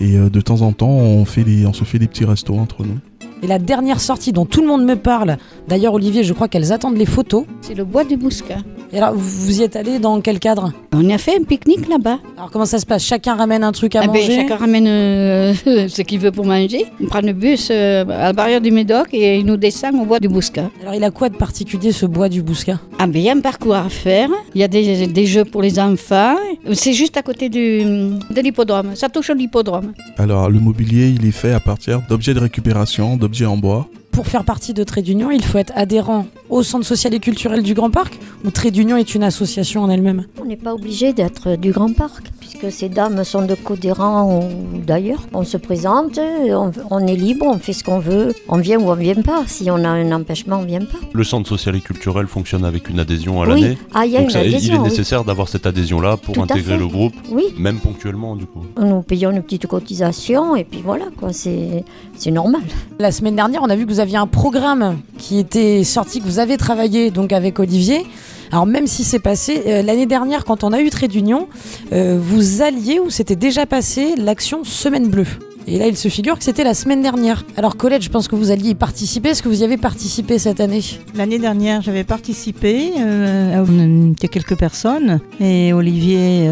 Et 0.00 0.16
euh, 0.16 0.30
de 0.30 0.40
temps 0.40 0.62
en 0.62 0.72
temps, 0.72 0.88
on, 0.88 1.24
fait 1.24 1.44
des, 1.44 1.66
on 1.66 1.72
se 1.72 1.84
fait 1.84 1.98
des 1.98 2.06
petits 2.06 2.24
restos 2.24 2.56
entre 2.56 2.84
nous. 2.84 2.98
Et 3.42 3.46
la 3.46 3.58
dernière 3.58 4.00
sortie 4.00 4.32
dont 4.32 4.46
tout 4.46 4.60
le 4.60 4.66
monde 4.66 4.84
me 4.84 4.96
parle, 4.96 5.38
d'ailleurs 5.68 5.94
Olivier, 5.94 6.24
je 6.24 6.32
crois 6.32 6.48
qu'elles 6.48 6.72
attendent 6.72 6.96
les 6.96 7.06
photos. 7.06 7.44
C'est 7.60 7.74
le 7.74 7.84
bois 7.84 8.04
du 8.04 8.16
Bouscat. 8.16 8.58
Et 8.92 8.98
alors, 8.98 9.14
vous 9.14 9.60
y 9.60 9.62
êtes 9.62 9.76
allé 9.76 9.98
dans 9.98 10.20
quel 10.22 10.38
cadre 10.38 10.72
On 10.94 11.08
a 11.10 11.18
fait 11.18 11.36
un 11.38 11.42
pique-nique 11.44 11.88
là-bas. 11.88 12.18
Alors 12.38 12.50
comment 12.50 12.64
ça 12.64 12.78
se 12.78 12.86
passe? 12.86 13.04
Chacun 13.04 13.34
ramène 13.36 13.62
un 13.62 13.72
truc 13.72 13.94
à 13.96 14.00
Ah 14.02 14.06
ben, 14.06 14.12
manger? 14.14 14.36
chacun 14.36 14.56
ramène 14.56 14.86
euh, 14.86 15.54
ce 15.88 16.00
qu'il 16.02 16.18
veut 16.20 16.32
pour 16.32 16.46
manger. 16.46 16.86
On 17.02 17.06
prend 17.06 17.20
le 17.20 17.32
bus 17.34 17.68
euh, 17.70 18.02
à 18.08 18.24
la 18.24 18.32
barrière 18.32 18.60
du 18.62 18.70
Médoc 18.70 19.08
et 19.12 19.38
il 19.38 19.44
nous 19.46 19.58
descend 19.58 19.94
au 19.96 20.04
bois 20.06 20.20
du 20.20 20.28
Bouscat. 20.28 20.70
Alors 20.80 20.94
il 20.94 21.04
a 21.04 21.10
quoi 21.10 21.28
de 21.28 21.36
particulier 21.36 21.92
ce 21.92 22.06
bois 22.06 22.30
du 22.30 22.42
Bouscat 22.42 22.78
Ah 22.98 23.06
ben, 23.06 23.16
il 23.16 23.24
y 23.24 23.28
a 23.28 23.34
un 23.34 23.40
parcours 23.40 23.74
à 23.76 23.88
faire. 23.90 24.30
Il 24.54 24.60
y 24.60 24.64
a 24.64 24.68
des, 24.68 25.06
des 25.06 25.26
jeux 25.26 25.44
pour 25.44 25.60
les 25.60 25.78
enfants. 25.78 26.36
C'est 26.72 26.94
juste 26.94 27.16
à 27.18 27.22
côté 27.22 27.50
du, 27.50 27.82
de 27.84 28.40
l'hippodrome. 28.40 28.92
Ça 28.96 29.08
touche 29.10 29.30
l'hippodrome. 29.30 29.92
Alors 30.16 30.48
le 30.48 30.60
mobilier, 30.60 31.08
il 31.08 31.26
est 31.26 31.32
fait 31.32 31.52
à 31.52 31.60
partir 31.60 32.00
d'objets 32.08 32.32
de 32.32 32.40
récupération, 32.40 33.16
d'objets 33.18 33.44
en 33.46 33.58
bois. 33.58 33.86
Pour 34.18 34.26
faire 34.26 34.42
partie 34.42 34.74
de 34.74 34.82
Trait 34.82 35.02
d'Union, 35.02 35.30
il 35.30 35.44
faut 35.44 35.58
être 35.58 35.72
adhérent 35.76 36.26
au 36.50 36.64
Centre 36.64 36.84
social 36.84 37.14
et 37.14 37.20
culturel 37.20 37.62
du 37.62 37.72
Grand 37.72 37.92
Parc 37.92 38.18
ou 38.44 38.50
Trait 38.50 38.72
d'Union 38.72 38.96
est 38.96 39.14
une 39.14 39.22
association 39.22 39.82
en 39.84 39.88
elle-même? 39.88 40.24
On 40.40 40.44
n'est 40.44 40.56
pas 40.56 40.74
obligé 40.74 41.12
d'être 41.12 41.54
du 41.54 41.70
Grand 41.70 41.94
Parc, 41.94 42.32
puisque 42.48 42.72
ces 42.72 42.88
dames 42.88 43.22
sont 43.24 43.42
de 43.44 43.54
Codéran 43.54 44.40
ou 44.40 44.78
d'ailleurs. 44.78 45.20
On 45.34 45.44
se 45.44 45.56
présente, 45.56 46.18
on, 46.18 46.70
on 46.90 47.06
est 47.06 47.14
libre, 47.16 47.46
on 47.46 47.58
fait 47.58 47.72
ce 47.72 47.84
qu'on 47.84 47.98
veut, 47.98 48.34
on 48.48 48.58
vient 48.58 48.78
ou 48.78 48.88
on 48.90 48.94
vient 48.94 49.14
pas. 49.22 49.42
Si 49.46 49.70
on 49.70 49.76
a 49.84 49.88
un 49.88 50.10
empêchement, 50.12 50.60
on 50.60 50.64
vient 50.64 50.80
pas. 50.80 50.98
Le 51.12 51.24
centre 51.24 51.48
social 51.48 51.76
et 51.76 51.80
culturel 51.80 52.26
fonctionne 52.26 52.64
avec 52.64 52.88
une 52.88 53.00
adhésion 53.00 53.42
à 53.42 53.46
Oui. 53.48 53.60
l'année. 53.60 53.78
Ah, 53.94 54.06
il 54.06 54.12
y 54.12 54.16
a 54.16 54.20
Donc 54.20 54.28
une 54.28 54.32
ça- 54.32 54.44
il 54.44 54.48
adhésion, 54.54 54.74
est 54.74 54.78
oui. 54.78 54.84
nécessaire 54.84 55.24
d'avoir 55.24 55.48
cette 55.48 55.66
adhésion-là 55.66 56.16
pour 56.16 56.34
Tout 56.34 56.42
intégrer 56.42 56.76
le 56.78 56.86
groupe, 56.86 57.14
Oui. 57.30 57.44
même 57.58 57.78
ponctuellement 57.78 58.34
du 58.36 58.46
coup. 58.46 58.62
Nous 58.80 59.02
payons 59.02 59.30
une 59.30 59.42
petite 59.42 59.66
cotisation 59.66 60.56
et 60.56 60.64
puis 60.64 60.80
voilà, 60.84 61.06
quoi, 61.18 61.32
c'est 61.32 61.84
c'est 62.16 62.30
normal. 62.30 62.62
La 62.98 63.12
semaine 63.12 63.36
dernière, 63.36 63.62
on 63.62 63.70
a 63.70 63.76
vu 63.76 63.86
que 63.86 63.92
vous 63.92 64.00
aviez 64.00 64.16
un 64.16 64.26
programme 64.26 64.98
qui 65.18 65.38
était 65.38 65.84
sorti, 65.84 66.20
que 66.20 66.26
vous 66.26 66.38
avez 66.38 66.56
travaillé 66.56 67.10
donc 67.10 67.32
avec 67.32 67.58
Olivier. 67.58 68.06
Alors 68.50 68.66
même 68.66 68.86
si 68.86 69.04
c'est 69.04 69.18
passé, 69.18 69.62
euh, 69.66 69.82
l'année 69.82 70.06
dernière, 70.06 70.44
quand 70.44 70.64
on 70.64 70.72
a 70.72 70.80
eu 70.80 70.90
Trait 70.90 71.08
d'Union, 71.08 71.48
euh, 71.92 72.18
vous 72.20 72.62
alliez 72.62 72.98
ou 72.98 73.10
c'était 73.10 73.36
déjà 73.36 73.66
passé 73.66 74.14
l'action 74.16 74.64
Semaine 74.64 75.08
Bleue? 75.08 75.26
Et 75.66 75.78
là, 75.78 75.86
il 75.86 75.98
se 75.98 76.08
figure 76.08 76.38
que 76.38 76.44
c'était 76.44 76.64
la 76.64 76.72
semaine 76.72 77.02
dernière. 77.02 77.44
Alors 77.58 77.76
Colette, 77.76 78.00
je 78.00 78.08
pense 78.08 78.26
que 78.26 78.34
vous 78.34 78.50
alliez 78.50 78.70
y 78.70 78.74
participer. 78.74 79.30
Est-ce 79.30 79.42
que 79.42 79.50
vous 79.50 79.60
y 79.60 79.64
avez 79.64 79.76
participé 79.76 80.38
cette 80.38 80.60
année? 80.60 80.80
L'année 81.14 81.38
dernière, 81.38 81.82
j'avais 81.82 82.04
participé, 82.04 82.92
euh, 82.98 83.64
on 83.68 84.12
était 84.12 84.28
quelques 84.28 84.56
personnes, 84.56 85.20
et 85.40 85.74
Olivier 85.74 86.48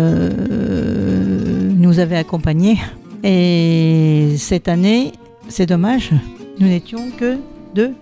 nous 1.76 1.99
avait 1.99 2.17
accompagnés. 2.17 2.79
Et 3.25 4.35
cette 4.37 4.69
année, 4.69 5.12
c'est 5.49 5.67
dommage, 5.67 6.11
nous 6.61 6.67
n'étions 6.69 7.11
que 7.19 7.38
deux, 7.75 7.93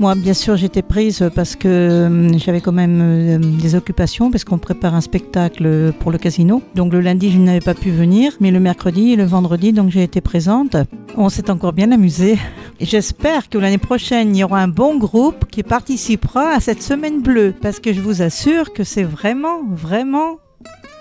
Moi, 0.00 0.14
bien 0.16 0.34
sûr, 0.34 0.56
j'étais 0.56 0.82
prise 0.82 1.30
parce 1.34 1.54
que 1.54 1.68
euh, 1.68 2.38
j'avais 2.38 2.60
quand 2.60 2.72
même 2.72 2.98
euh, 3.00 3.38
des 3.38 3.76
occupations, 3.76 4.30
parce 4.30 4.44
qu'on 4.44 4.58
prépare 4.58 4.94
un 4.94 5.00
spectacle 5.00 5.92
pour 6.00 6.10
le 6.10 6.18
casino. 6.18 6.62
Donc 6.74 6.92
le 6.92 7.00
lundi, 7.00 7.30
je 7.30 7.38
n'avais 7.38 7.60
pas 7.60 7.74
pu 7.74 7.90
venir, 7.90 8.32
mais 8.40 8.50
le 8.50 8.58
mercredi 8.58 9.12
et 9.12 9.16
le 9.16 9.24
vendredi, 9.24 9.72
donc 9.72 9.90
j'ai 9.90 10.02
été 10.02 10.20
présente. 10.20 10.76
On 11.16 11.28
s'est 11.28 11.48
encore 11.48 11.72
bien 11.72 11.92
amusé. 11.92 12.38
J'espère 12.80 13.48
que 13.48 13.56
l'année 13.56 13.78
prochaine, 13.78 14.34
il 14.34 14.40
y 14.40 14.44
aura 14.44 14.60
un 14.60 14.68
bon 14.68 14.98
groupe 14.98 15.44
qui 15.48 15.62
participera 15.62 16.48
à 16.48 16.60
cette 16.60 16.82
semaine 16.82 17.22
bleue, 17.22 17.54
parce 17.62 17.78
que 17.78 17.92
je 17.92 18.00
vous 18.00 18.20
assure 18.20 18.72
que 18.72 18.82
c'est 18.82 19.04
vraiment, 19.04 19.62
vraiment 19.70 20.38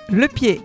le 0.10 0.28
pied. 0.28 0.62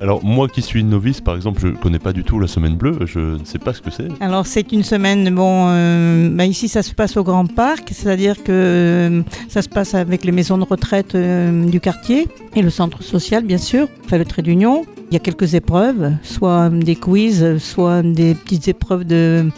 Alors 0.00 0.24
moi 0.24 0.48
qui 0.48 0.62
suis 0.62 0.82
novice 0.82 1.20
par 1.20 1.36
exemple, 1.36 1.60
je 1.60 1.68
connais 1.68 1.98
pas 1.98 2.12
du 2.12 2.24
tout 2.24 2.38
la 2.38 2.46
semaine 2.46 2.76
bleue, 2.76 2.98
je 3.04 3.38
ne 3.38 3.44
sais 3.44 3.58
pas 3.58 3.74
ce 3.74 3.80
que 3.80 3.90
c'est. 3.90 4.08
Alors 4.20 4.46
c'est 4.46 4.72
une 4.72 4.82
semaine, 4.82 5.34
bon, 5.34 5.66
euh, 5.68 6.30
bah, 6.30 6.46
ici 6.46 6.68
ça 6.68 6.82
se 6.82 6.94
passe 6.94 7.16
au 7.16 7.24
Grand 7.24 7.46
Parc, 7.46 7.90
c'est-à-dire 7.92 8.42
que 8.42 8.52
euh, 8.52 9.22
ça 9.48 9.62
se 9.62 9.68
passe 9.68 9.94
avec 9.94 10.24
les 10.24 10.32
maisons 10.32 10.58
de 10.58 10.64
retraite 10.64 11.14
euh, 11.14 11.66
du 11.66 11.80
quartier 11.80 12.28
et 12.54 12.62
le 12.62 12.70
centre 12.70 13.02
social 13.02 13.44
bien 13.44 13.58
sûr, 13.58 13.88
enfin 14.04 14.18
le 14.18 14.24
trait 14.24 14.42
d'union. 14.42 14.84
Il 15.10 15.14
y 15.14 15.16
a 15.16 15.20
quelques 15.20 15.54
épreuves, 15.54 16.12
soit 16.22 16.70
des 16.70 16.94
quiz, 16.94 17.58
soit 17.58 18.02
des 18.02 18.36
petites 18.36 18.68
épreuves 18.68 19.04
de, 19.04 19.50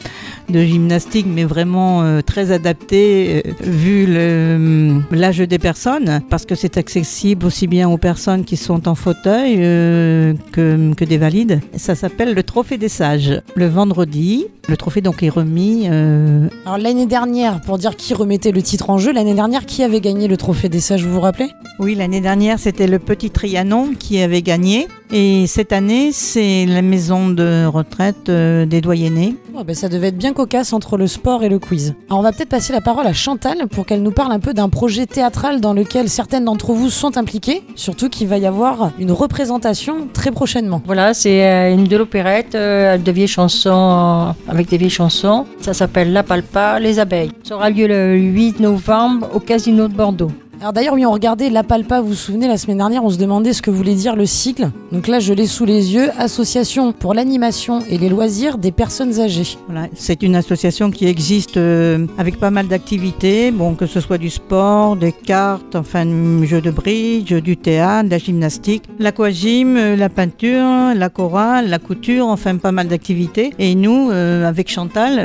de 0.49 0.65
gymnastique, 0.65 1.27
mais 1.29 1.45
vraiment 1.45 2.03
euh, 2.03 2.23
très 2.23 2.53
adaptées 2.53 3.43
euh, 3.45 3.51
vu 3.61 4.07
le, 4.09 5.03
l'âge 5.11 5.41
des 5.41 5.59
personnes, 5.59 6.23
parce 6.31 6.47
que 6.47 6.55
c'est 6.55 6.79
accessible 6.79 7.45
aussi 7.45 7.67
bien 7.67 7.87
aux 7.91 7.99
personnes 7.99 8.45
qui 8.45 8.57
sont 8.57 8.89
en 8.89 8.95
fauteuil 8.95 9.57
euh, 9.59 10.33
que, 10.53 10.95
que 10.95 11.05
des 11.05 11.19
valides. 11.19 11.61
Ça 11.77 11.95
s'appelle 11.95 12.33
le 12.33 12.43
Trophée 12.43 12.79
des 12.79 12.89
Sages. 12.89 13.43
Le 13.55 13.67
vendredi, 13.67 14.47
le 14.69 14.79
trophée 14.79 15.03
donc 15.03 15.23
est 15.23 15.29
remis. 15.29 15.87
euh, 15.91 16.49
Alors 16.65 16.79
l'année 16.79 17.05
dernière, 17.05 17.61
pour 17.61 17.77
dire 17.77 17.97
qui 17.97 18.15
remettait 18.15 18.53
le 18.53 18.63
titre 18.63 18.89
en 18.89 18.97
jeu, 18.97 19.13
l'année 19.13 19.35
dernière, 19.35 19.67
qui 19.67 19.83
avait 19.83 20.01
gagné 20.01 20.29
le 20.29 20.39
trophée 20.39 20.71
des 20.71 20.81
sages, 20.81 21.05
vous 21.05 21.13
vous 21.13 21.21
rappelez? 21.21 21.51
Oui, 21.79 21.95
l'année 21.95 22.23
dernière, 22.23 22.59
c'était 22.59 22.87
le 22.87 22.99
Petit 22.99 23.29
Trianon 23.29 23.91
qui 23.99 24.23
avait 24.23 24.41
gagné. 24.41 24.89
Et 25.15 25.42
cette 25.47 25.73
année, 25.73 26.13
c'est 26.13 26.67
la 26.67 26.83
maison 26.83 27.29
de 27.29 27.67
retraite 27.67 28.29
euh, 28.29 28.67
des 28.67 28.81
doyennés. 28.81 29.37
Oh, 29.55 29.65
ben, 29.65 29.75
Ça 29.75 29.89
devait 29.89 30.09
être 30.09 30.19
bien 30.19 30.33
cocasse 30.33 30.73
entre 30.73 30.97
le 30.97 31.07
sport 31.07 31.45
et 31.45 31.49
le 31.49 31.59
quiz. 31.59 31.95
Alors 32.09 32.21
on 32.21 32.23
va 32.23 32.33
peut-être 32.33 32.49
passer 32.49 32.73
la 32.73 32.81
parole 32.81 33.07
à 33.07 33.13
Chantal 33.13 33.67
pour 33.69 33.87
qu'elle 33.87 34.03
nous 34.03 34.11
parle 34.11 34.33
un 34.33 34.41
peu 34.41 34.55
d'un 34.55 34.69
projet 34.69 35.07
théâtral 35.07 35.61
dans 35.61 35.75
lequel 35.75 36.09
certaines 36.09 36.45
d'entre 36.45 36.73
vous 36.73 36.91
sont 36.91 37.17
impliquées, 37.17 37.63
surtout 37.75 38.09
qu'il 38.09 38.29
va 38.29 38.39
y 38.39 38.47
avoir 38.47 38.93
une 38.99 39.13
représentation 39.13 40.09
très 40.13 40.31
prochainement. 40.31 40.83
Voilà, 40.87 41.15
c'est 41.15 41.45
euh, 41.45 41.73
une 41.73 41.85
de 41.85 41.97
l'opérette 41.97 42.55
euh, 42.55 42.99
de 42.99 43.13
vieilles 43.13 43.29
chansons, 43.29 43.71
euh, 43.71 44.51
avec 44.51 44.69
des 44.69 44.77
vieilles 44.77 44.91
chansons. 44.91 45.47
Ça 45.61 45.75
s'appelle 45.75 46.13
La 46.13 46.23
Palpa, 46.23 46.79
les 46.79 46.99
abeilles. 46.99 47.33
Ça 47.43 47.57
aura 47.57 47.71
lieu 47.71 47.87
le 47.87 48.17
8 48.17 48.61
novembre 48.61 49.29
au 49.35 49.41
Casino 49.41 49.89
de 49.89 49.95
Bordeaux. 49.95 50.31
Alors 50.63 50.73
d'ailleurs, 50.73 50.95
oui, 50.95 51.05
on 51.05 51.11
regardait 51.11 51.51
La 51.51 51.65
Palpa, 51.65 52.01
vous 52.01 52.11
vous 52.11 52.15
souvenez, 52.15 52.47
la 52.47 52.57
semaine 52.57 52.77
dernière, 52.77 53.03
on 53.03 53.11
se 53.11 53.19
demandait 53.19 53.53
ce 53.53 53.63
que 53.63 53.73
voulait 53.73 53.97
dire 53.97 54.15
le 54.15 54.27
sigle. 54.27 54.71
Donc 54.93 55.09
là, 55.09 55.19
je 55.19 55.33
l'ai 55.33 55.49
sous 55.49 55.65
les 55.65 55.93
yeux, 55.93 56.11
Association 56.19 56.93
pour 56.93 57.15
l'animation 57.15 57.81
et 57.91 57.99
les 57.99 58.09
loisirs 58.09 58.59
des 58.59 58.71
personnes 58.71 59.19
âgées. 59.19 59.59
C'est 59.97 60.23
une 60.23 60.37
association 60.37 60.93
qui 60.93 61.07
existe 61.07 61.57
euh, 61.57 62.07
avec 62.17 62.39
pas 62.39 62.53
mal 62.53 62.69
d'activités, 62.69 63.51
bon, 63.51 63.75
que 63.75 63.87
ce 63.87 63.99
soit 63.99 64.19
du 64.19 64.31
sport, 64.31 64.95
des 64.95 65.11
cartes, 65.11 65.75
enfin, 65.75 66.07
jeux 66.45 66.61
de 66.61 66.71
bridge, 66.71 67.35
du 67.35 67.57
théâtre, 67.57 68.05
de 68.05 68.11
la 68.11 68.19
gymnastique, 68.19 68.85
l'aquagym, 69.01 69.77
euh, 69.77 69.97
la 69.97 70.11
peinture, 70.11 70.95
la 70.95 71.09
chorale, 71.09 71.71
la 71.71 71.81
couture, 71.81 72.29
enfin, 72.29 72.57
pas 72.57 72.71
mal 72.71 72.87
d'activités. 72.87 73.53
Et 73.59 73.75
nous, 73.75 74.13
euh, 74.13 74.47
avec 74.47 74.71
Chantal, 74.71 75.19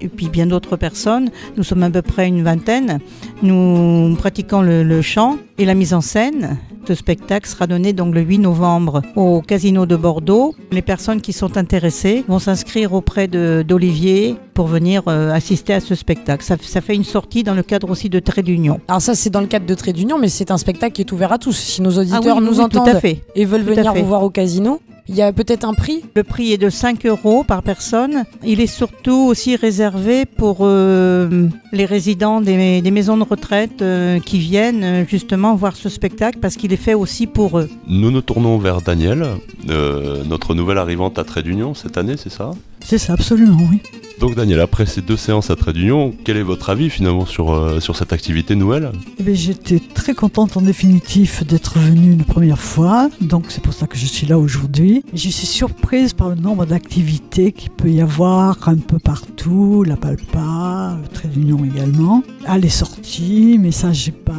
et 0.00 0.08
puis 0.08 0.30
bien 0.30 0.46
d'autres 0.46 0.76
personnes, 0.76 1.28
nous 1.58 1.62
sommes 1.62 1.82
à 1.82 1.90
peu 1.90 2.00
près 2.00 2.26
une 2.26 2.42
vingtaine, 2.42 3.00
nous 3.42 4.14
pratiquons 4.18 4.62
le, 4.62 4.82
le 4.82 5.02
chant 5.02 5.36
et 5.58 5.64
la 5.64 5.74
mise 5.74 5.94
en 5.94 6.00
scène. 6.00 6.58
Ce 6.86 6.94
spectacle 6.94 7.46
sera 7.48 7.66
donné 7.66 7.92
donc 7.92 8.14
le 8.14 8.22
8 8.22 8.38
novembre 8.38 9.02
au 9.14 9.42
Casino 9.42 9.84
de 9.84 9.94
Bordeaux. 9.94 10.54
Les 10.72 10.80
personnes 10.80 11.20
qui 11.20 11.34
sont 11.34 11.58
intéressées 11.58 12.24
vont 12.28 12.38
s'inscrire 12.38 12.94
auprès 12.94 13.28
d'Olivier 13.28 14.36
pour 14.54 14.66
venir 14.68 15.02
euh, 15.06 15.30
assister 15.32 15.74
à 15.74 15.80
ce 15.80 15.94
spectacle. 15.94 16.42
Ça, 16.42 16.56
ça 16.60 16.80
fait 16.80 16.94
une 16.94 17.04
sortie 17.04 17.42
dans 17.42 17.52
le 17.54 17.62
cadre 17.62 17.90
aussi 17.90 18.08
de 18.08 18.18
Trait 18.20 18.42
d'Union. 18.42 18.80
Alors 18.88 19.02
ça, 19.02 19.14
c'est 19.14 19.28
dans 19.30 19.40
le 19.42 19.46
cadre 19.46 19.66
de 19.66 19.74
Trait 19.74 19.92
d'Union, 19.92 20.18
mais 20.18 20.28
c'est 20.28 20.50
un 20.50 20.56
spectacle 20.56 20.94
qui 20.94 21.02
est 21.02 21.12
ouvert 21.12 21.30
à 21.32 21.38
tous. 21.38 21.52
Si 21.56 21.82
nos 21.82 21.90
auditeurs 21.98 22.22
Ah 22.24 22.34
oui, 22.38 22.44
nous 22.46 22.54
oui, 22.58 22.60
entendent 22.64 22.84
tout 22.86 22.90
à 22.90 23.00
fait. 23.00 23.22
et 23.34 23.44
veulent 23.44 23.64
Tout 23.66 23.74
venir 23.74 23.92
vous 23.94 24.06
voir 24.06 24.22
au 24.22 24.30
casino, 24.30 24.80
il 25.08 25.14
y 25.14 25.22
a 25.22 25.32
peut-être 25.32 25.64
un 25.64 25.74
prix? 25.74 26.02
Le 26.14 26.22
prix 26.22 26.52
est 26.52 26.58
de 26.58 26.70
5 26.70 27.06
euros 27.06 27.44
par 27.44 27.62
personne. 27.62 28.24
Il 28.44 28.60
est 28.60 28.66
surtout 28.66 29.26
aussi 29.28 29.56
réservé 29.56 30.26
pour 30.26 30.58
euh, 30.60 31.48
les 31.72 31.84
résidents 31.84 32.40
des, 32.40 32.82
des 32.82 32.90
maisons 32.90 33.16
de 33.16 33.22
retraite 33.22 33.82
euh, 33.82 34.20
qui 34.20 34.38
viennent 34.38 34.84
euh, 34.84 35.04
justement 35.06 35.54
voir 35.54 35.76
ce 35.76 35.88
spectacle 35.88 36.38
parce 36.40 36.56
qu'il 36.56 36.72
est 36.72 36.76
fait 36.76 36.94
aussi 36.94 37.26
pour 37.26 37.58
eux. 37.58 37.68
Nous 37.86 38.10
nous 38.10 38.20
tournons 38.22 38.58
vers 38.58 38.82
Daniel, 38.82 39.26
euh, 39.70 40.22
notre 40.24 40.54
nouvelle 40.54 40.78
arrivante 40.78 41.18
à 41.18 41.24
Trait 41.24 41.42
d'Union 41.42 41.74
cette 41.74 41.96
année, 41.96 42.16
c'est 42.16 42.30
ça? 42.30 42.50
C'est 42.88 42.96
ça, 42.96 43.12
absolument, 43.12 43.68
oui. 43.70 43.82
Donc 44.18 44.34
Daniel, 44.34 44.60
après 44.60 44.86
ces 44.86 45.02
deux 45.02 45.18
séances 45.18 45.50
à 45.50 45.56
Trait 45.56 45.74
d'Union, 45.74 46.14
quel 46.24 46.38
est 46.38 46.42
votre 46.42 46.70
avis 46.70 46.88
finalement 46.88 47.26
sur, 47.26 47.52
euh, 47.52 47.80
sur 47.80 47.96
cette 47.96 48.14
activité 48.14 48.54
nouvelle? 48.54 48.92
Eh 49.18 49.34
J'étais 49.34 49.78
très 49.78 50.14
contente 50.14 50.56
en 50.56 50.62
définitif 50.62 51.46
d'être 51.46 51.78
venue 51.78 52.12
une 52.12 52.24
première 52.24 52.62
fois, 52.62 53.10
donc 53.20 53.44
c'est 53.50 53.62
pour 53.62 53.74
ça 53.74 53.86
que 53.86 53.98
je 53.98 54.06
suis 54.06 54.26
là 54.26 54.38
aujourd'hui. 54.38 55.04
Je 55.12 55.28
suis 55.28 55.46
surprise 55.46 56.14
par 56.14 56.30
le 56.30 56.36
nombre 56.36 56.64
d'activités 56.64 57.52
qu'il 57.52 57.68
peut 57.68 57.90
y 57.90 58.00
avoir 58.00 58.66
un 58.70 58.78
peu 58.78 58.98
partout, 58.98 59.84
la 59.86 59.96
Palpa, 59.96 60.96
le 61.00 61.08
Trait 61.08 61.28
d'Union 61.28 61.62
également. 61.66 62.24
Ah, 62.46 62.56
les 62.56 62.70
sorties, 62.70 63.58
mais 63.60 63.70
ça 63.70 63.92
j'ai 63.92 64.12
pas, 64.12 64.32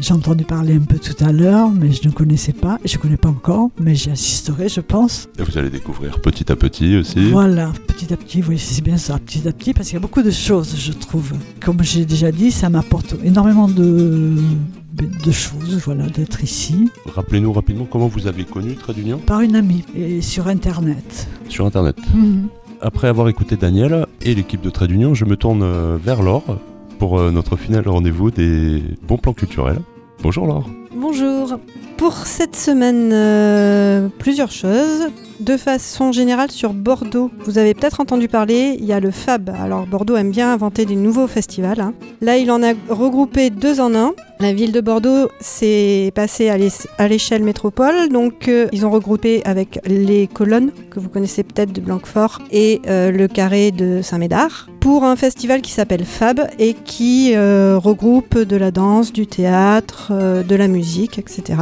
j'ai 0.00 0.12
entendu 0.14 0.44
parler 0.44 0.74
un 0.74 0.80
peu 0.80 0.98
tout 0.98 1.16
à 1.24 1.32
l'heure, 1.32 1.70
mais 1.70 1.92
je 1.92 2.06
ne 2.06 2.12
connaissais 2.12 2.52
pas, 2.52 2.78
je 2.84 2.96
ne 2.96 3.00
connais 3.02 3.16
pas 3.16 3.28
encore, 3.28 3.70
mais 3.80 3.94
j'y 3.94 4.10
assisterai, 4.10 4.68
je 4.68 4.80
pense. 4.80 5.28
Et 5.38 5.42
vous 5.42 5.56
allez 5.58 5.70
découvrir 5.70 6.20
petit 6.20 6.50
à 6.50 6.56
petit 6.56 6.96
aussi. 6.96 7.30
Voilà, 7.30 7.72
petit 7.86 8.12
à 8.12 8.16
petit, 8.16 8.42
oui, 8.46 8.58
c'est 8.58 8.82
bien 8.82 8.96
ça, 8.98 9.18
petit 9.18 9.46
à 9.48 9.52
petit, 9.52 9.72
parce 9.72 9.88
qu'il 9.88 9.94
y 9.94 9.98
a 9.98 10.00
beaucoup 10.00 10.22
de 10.22 10.30
choses, 10.30 10.76
je 10.78 10.92
trouve. 10.92 11.32
Comme 11.60 11.82
j'ai 11.82 12.04
déjà 12.04 12.30
dit, 12.32 12.50
ça 12.50 12.68
m'apporte 12.68 13.14
énormément 13.24 13.68
de, 13.68 14.34
de 14.92 15.30
choses, 15.30 15.80
voilà, 15.84 16.06
d'être 16.06 16.42
ici, 16.44 16.90
Rappelez-nous 17.06 17.52
rapidement 17.52 17.86
comment 17.90 18.08
vous 18.08 18.26
avez 18.26 18.44
connu 18.44 18.74
Trait 18.76 18.92
d'Union 18.94 19.18
par 19.18 19.40
une 19.40 19.56
amie, 19.56 19.84
et 19.96 20.20
sur 20.20 20.48
Internet. 20.48 21.28
sur 21.48 21.66
Internet. 21.66 21.96
Après 22.82 23.08
avoir 23.08 23.28
écouté 23.28 23.56
Daniel 23.56 24.06
et 24.22 24.34
l'équipe 24.34 24.60
de 24.60 24.68
Trait 24.70 24.86
d'Union, 24.86 25.14
je 25.14 25.24
me 25.24 25.36
tourne 25.36 25.62
euh, 25.62 25.96
vers 26.02 26.22
Laure 26.22 26.58
pour 26.98 27.18
euh, 27.18 27.30
notre 27.30 27.56
final 27.56 27.88
rendez-vous 27.88 28.30
des 28.30 28.82
bons 29.02 29.18
plans 29.18 29.34
culturels. 29.34 29.80
Bonjour 30.22 30.46
Laure. 30.46 30.68
Bonjour. 30.94 31.58
Pour 32.06 32.24
cette 32.24 32.54
semaine, 32.54 33.10
euh, 33.12 34.06
plusieurs 34.20 34.52
choses. 34.52 35.08
De 35.40 35.56
façon 35.56 36.12
générale, 36.12 36.52
sur 36.52 36.72
Bordeaux, 36.72 37.32
vous 37.44 37.58
avez 37.58 37.74
peut-être 37.74 38.00
entendu 38.00 38.28
parler, 38.28 38.76
il 38.78 38.84
y 38.86 38.92
a 38.92 39.00
le 39.00 39.10
FAB. 39.10 39.50
Alors 39.60 39.86
Bordeaux 39.86 40.14
aime 40.16 40.30
bien 40.30 40.52
inventer 40.52 40.86
des 40.86 40.94
nouveaux 40.94 41.26
festivals. 41.26 41.80
hein. 41.80 41.94
Là, 42.20 42.36
il 42.38 42.50
en 42.52 42.62
a 42.62 42.74
regroupé 42.88 43.50
deux 43.50 43.80
en 43.80 43.92
un. 43.96 44.14
La 44.38 44.52
ville 44.52 44.70
de 44.70 44.80
Bordeaux 44.80 45.30
s'est 45.40 46.12
passée 46.14 46.48
à 46.48 47.08
l'échelle 47.08 47.42
métropole, 47.42 48.08
donc 48.10 48.48
euh, 48.48 48.68
ils 48.72 48.86
ont 48.86 48.90
regroupé 48.90 49.42
avec 49.44 49.80
les 49.84 50.28
colonnes 50.28 50.70
que 50.90 51.00
vous 51.00 51.08
connaissez 51.08 51.42
peut-être 51.42 51.72
de 51.72 51.80
Blanquefort 51.80 52.38
et 52.52 52.80
euh, 52.86 53.10
le 53.10 53.26
carré 53.28 53.72
de 53.72 54.00
Saint-Médard 54.00 54.68
pour 54.80 55.04
un 55.04 55.16
festival 55.16 55.60
qui 55.60 55.72
s'appelle 55.72 56.04
FAB 56.04 56.48
et 56.60 56.74
qui 56.74 57.36
regroupe 57.36 58.38
de 58.38 58.56
la 58.56 58.70
danse, 58.70 59.12
du 59.12 59.26
théâtre, 59.26 60.12
de 60.46 60.54
la 60.54 60.68
musique, 60.68 61.18
etc. 61.18 61.54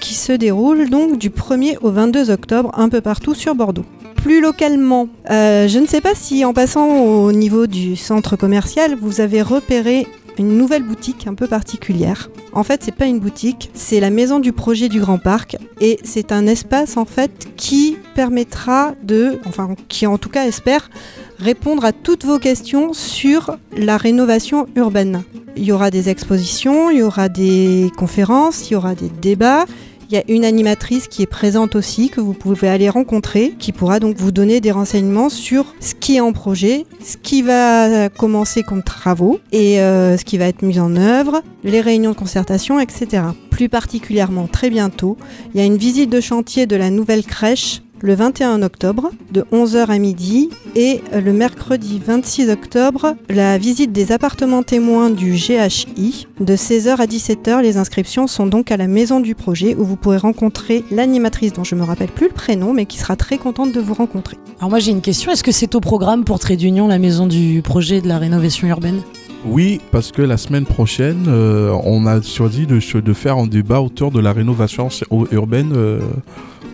qui 0.00 0.14
se 0.14 0.32
déroule 0.32 0.90
donc 0.90 1.18
du 1.18 1.30
1er 1.30 1.78
au 1.82 1.90
22 1.90 2.30
octobre 2.30 2.70
un 2.74 2.88
peu 2.88 3.00
partout 3.00 3.34
sur 3.34 3.54
Bordeaux. 3.54 3.84
Plus 4.16 4.40
localement, 4.40 5.08
euh, 5.30 5.66
je 5.66 5.78
ne 5.78 5.86
sais 5.86 6.00
pas 6.00 6.14
si 6.14 6.44
en 6.44 6.52
passant 6.52 7.00
au 7.00 7.32
niveau 7.32 7.66
du 7.66 7.96
centre 7.96 8.36
commercial, 8.36 8.96
vous 9.00 9.20
avez 9.20 9.42
repéré 9.42 10.06
une 10.38 10.56
nouvelle 10.56 10.82
boutique 10.82 11.26
un 11.26 11.34
peu 11.34 11.46
particulière. 11.46 12.30
En 12.52 12.62
fait, 12.62 12.82
c'est 12.82 12.94
pas 12.94 13.06
une 13.06 13.18
boutique, 13.18 13.70
c'est 13.74 14.00
la 14.00 14.10
maison 14.10 14.38
du 14.38 14.52
projet 14.52 14.88
du 14.88 15.00
Grand 15.00 15.18
Parc 15.18 15.56
et 15.80 15.98
c'est 16.04 16.32
un 16.32 16.46
espace 16.46 16.96
en 16.96 17.04
fait 17.04 17.48
qui 17.56 17.96
permettra 18.14 18.94
de, 19.02 19.38
enfin 19.46 19.74
qui 19.88 20.06
en 20.06 20.18
tout 20.18 20.28
cas 20.28 20.46
espère 20.46 20.90
répondre 21.38 21.84
à 21.84 21.92
toutes 21.92 22.24
vos 22.24 22.38
questions 22.38 22.92
sur 22.92 23.56
la 23.76 23.96
rénovation 23.96 24.66
urbaine. 24.76 25.22
Il 25.56 25.64
y 25.64 25.72
aura 25.72 25.90
des 25.90 26.08
expositions, 26.08 26.90
il 26.90 26.98
y 26.98 27.02
aura 27.02 27.28
des 27.28 27.90
conférences, 27.96 28.70
il 28.70 28.74
y 28.74 28.76
aura 28.76 28.94
des 28.94 29.08
débats. 29.08 29.66
Il 30.08 30.16
y 30.16 30.18
a 30.18 30.24
une 30.28 30.44
animatrice 30.44 31.08
qui 31.08 31.22
est 31.22 31.26
présente 31.26 31.74
aussi, 31.74 32.10
que 32.10 32.20
vous 32.20 32.34
pouvez 32.34 32.68
aller 32.68 32.90
rencontrer, 32.90 33.54
qui 33.58 33.72
pourra 33.72 33.98
donc 33.98 34.16
vous 34.18 34.30
donner 34.30 34.60
des 34.60 34.70
renseignements 34.70 35.30
sur 35.30 35.74
ce 35.80 35.94
qui 35.94 36.16
est 36.16 36.20
en 36.20 36.34
projet, 36.34 36.84
ce 37.02 37.16
qui 37.16 37.40
va 37.40 38.10
commencer 38.10 38.62
comme 38.62 38.82
travaux 38.82 39.40
et 39.52 39.80
euh, 39.80 40.18
ce 40.18 40.24
qui 40.24 40.36
va 40.36 40.48
être 40.48 40.60
mis 40.62 40.78
en 40.78 40.96
œuvre, 40.96 41.40
les 41.64 41.80
réunions 41.80 42.10
de 42.10 42.16
concertation, 42.16 42.78
etc. 42.78 43.22
Plus 43.50 43.70
particulièrement, 43.70 44.48
très 44.48 44.68
bientôt, 44.68 45.16
il 45.54 45.60
y 45.60 45.62
a 45.62 45.66
une 45.66 45.78
visite 45.78 46.10
de 46.10 46.20
chantier 46.20 46.66
de 46.66 46.76
la 46.76 46.90
nouvelle 46.90 47.24
crèche 47.24 47.81
le 48.02 48.14
21 48.14 48.62
octobre 48.62 49.10
de 49.30 49.42
11h 49.52 49.86
à 49.86 49.98
midi 49.98 50.50
et 50.74 51.00
le 51.14 51.32
mercredi 51.32 52.00
26 52.04 52.50
octobre 52.50 53.14
la 53.30 53.58
visite 53.58 53.92
des 53.92 54.10
appartements 54.10 54.64
témoins 54.64 55.08
du 55.08 55.32
GHI 55.34 56.26
de 56.40 56.56
16h 56.56 56.96
à 56.96 57.06
17h. 57.06 57.62
Les 57.62 57.76
inscriptions 57.76 58.26
sont 58.26 58.46
donc 58.46 58.72
à 58.72 58.76
la 58.76 58.88
maison 58.88 59.20
du 59.20 59.36
projet 59.36 59.76
où 59.76 59.84
vous 59.84 59.96
pourrez 59.96 60.16
rencontrer 60.16 60.84
l'animatrice 60.90 61.52
dont 61.52 61.64
je 61.64 61.76
me 61.76 61.84
rappelle 61.84 62.10
plus 62.10 62.26
le 62.26 62.34
prénom 62.34 62.72
mais 62.72 62.86
qui 62.86 62.98
sera 62.98 63.14
très 63.14 63.38
contente 63.38 63.72
de 63.72 63.80
vous 63.80 63.94
rencontrer. 63.94 64.36
Alors 64.58 64.70
moi 64.70 64.80
j'ai 64.80 64.90
une 64.90 65.00
question, 65.00 65.30
est-ce 65.30 65.44
que 65.44 65.52
c'est 65.52 65.74
au 65.76 65.80
programme 65.80 66.24
pour 66.24 66.40
Trait 66.40 66.56
d'Union, 66.56 66.88
la 66.88 66.98
maison 66.98 67.28
du 67.28 67.62
projet 67.62 68.00
de 68.00 68.08
la 68.08 68.18
rénovation 68.18 68.66
urbaine? 68.66 69.00
Oui, 69.44 69.80
parce 69.90 70.12
que 70.12 70.22
la 70.22 70.36
semaine 70.36 70.66
prochaine, 70.66 71.24
euh, 71.26 71.76
on 71.84 72.06
a 72.06 72.22
choisi 72.22 72.66
de, 72.66 72.78
de 73.00 73.12
faire 73.12 73.38
un 73.38 73.48
débat 73.48 73.80
autour 73.80 74.12
de 74.12 74.20
la 74.20 74.32
rénovation 74.32 74.88
urbaine 75.32 75.72
euh, 75.74 75.98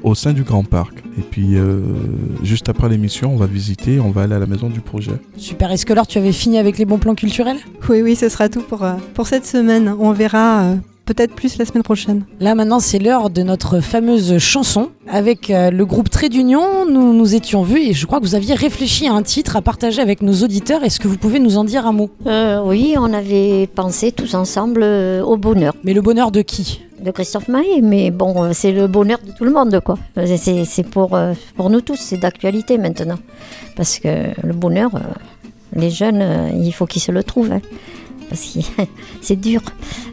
au 0.02 0.14
sein 0.14 0.32
du 0.32 0.42
Grand 0.42 0.64
Parc. 0.64 1.02
Et 1.18 1.22
puis, 1.22 1.56
euh, 1.56 1.80
juste 2.42 2.68
après 2.68 2.88
l'émission, 2.88 3.32
on 3.32 3.36
va 3.36 3.46
visiter, 3.46 4.00
on 4.00 4.10
va 4.10 4.22
aller 4.22 4.34
à 4.34 4.38
la 4.38 4.46
maison 4.46 4.68
du 4.68 4.80
projet. 4.80 5.12
Super, 5.36 5.70
est-ce 5.72 5.84
que 5.86 5.92
alors 5.92 6.06
tu 6.06 6.18
avais 6.18 6.32
fini 6.32 6.58
avec 6.58 6.78
les 6.78 6.84
bons 6.84 6.98
plans 6.98 7.14
culturels? 7.14 7.58
Oui, 7.88 8.02
oui, 8.02 8.16
ce 8.16 8.28
sera 8.28 8.48
tout 8.48 8.62
pour, 8.62 8.84
euh, 8.84 8.94
pour 9.14 9.26
cette 9.26 9.46
semaine. 9.46 9.94
On 9.98 10.12
verra 10.12 10.62
euh, 10.62 10.76
peut-être 11.06 11.34
plus 11.34 11.56
la 11.58 11.64
semaine 11.64 11.82
prochaine. 11.82 12.24
Là 12.38 12.54
maintenant 12.54 12.80
c'est 12.80 12.98
l'heure 12.98 13.30
de 13.30 13.42
notre 13.42 13.80
fameuse 13.80 14.38
chanson. 14.38 14.90
Avec 15.08 15.50
euh, 15.50 15.70
le 15.70 15.86
groupe 15.86 16.10
Trait 16.10 16.28
d'Union, 16.28 16.84
nous 16.88 17.14
nous 17.14 17.34
étions 17.34 17.62
vus 17.62 17.80
et 17.80 17.92
je 17.94 18.06
crois 18.06 18.20
que 18.20 18.24
vous 18.24 18.34
aviez 18.34 18.54
réfléchi 18.54 19.08
à 19.08 19.14
un 19.14 19.22
titre 19.22 19.56
à 19.56 19.62
partager 19.62 20.02
avec 20.02 20.20
nos 20.20 20.34
auditeurs. 20.44 20.84
Est-ce 20.84 21.00
que 21.00 21.08
vous 21.08 21.16
pouvez 21.16 21.40
nous 21.40 21.56
en 21.56 21.64
dire 21.64 21.86
un 21.86 21.92
mot? 21.92 22.10
Euh, 22.26 22.60
oui, 22.62 22.94
on 22.98 23.12
avait 23.14 23.66
pensé 23.74 24.12
tous 24.12 24.34
ensemble 24.34 24.82
au 24.82 25.36
bonheur. 25.38 25.74
Mais 25.82 25.94
le 25.94 26.02
bonheur 26.02 26.30
de 26.30 26.42
qui? 26.42 26.82
De 27.00 27.12
Christophe 27.12 27.46
Maé, 27.48 27.80
mais 27.80 28.10
bon, 28.10 28.42
euh, 28.44 28.50
c'est 28.52 28.72
le 28.72 28.88
bonheur 28.88 29.18
de 29.24 29.30
tout 29.30 29.44
le 29.44 29.52
monde, 29.52 29.78
quoi. 29.80 29.96
Euh, 30.16 30.36
C'est 30.36 30.82
pour, 30.82 31.14
euh, 31.14 31.32
pour 31.56 31.70
nous 31.70 31.80
tous, 31.80 31.96
c'est 31.96 32.16
d'actualité 32.16 32.76
maintenant. 32.76 33.18
Parce 33.76 33.98
que 34.00 34.08
le 34.44 34.52
bonheur, 34.52 34.90
les 35.74 35.90
jeunes, 35.90 36.50
il 36.60 36.72
faut 36.72 36.86
qu'ils 36.86 37.02
se 37.02 37.12
le 37.12 37.22
trouvent. 37.22 37.52
hein. 37.52 37.60
Parce 38.28 38.42
que 38.54 38.60
c'est 39.20 39.36
dur. 39.36 39.60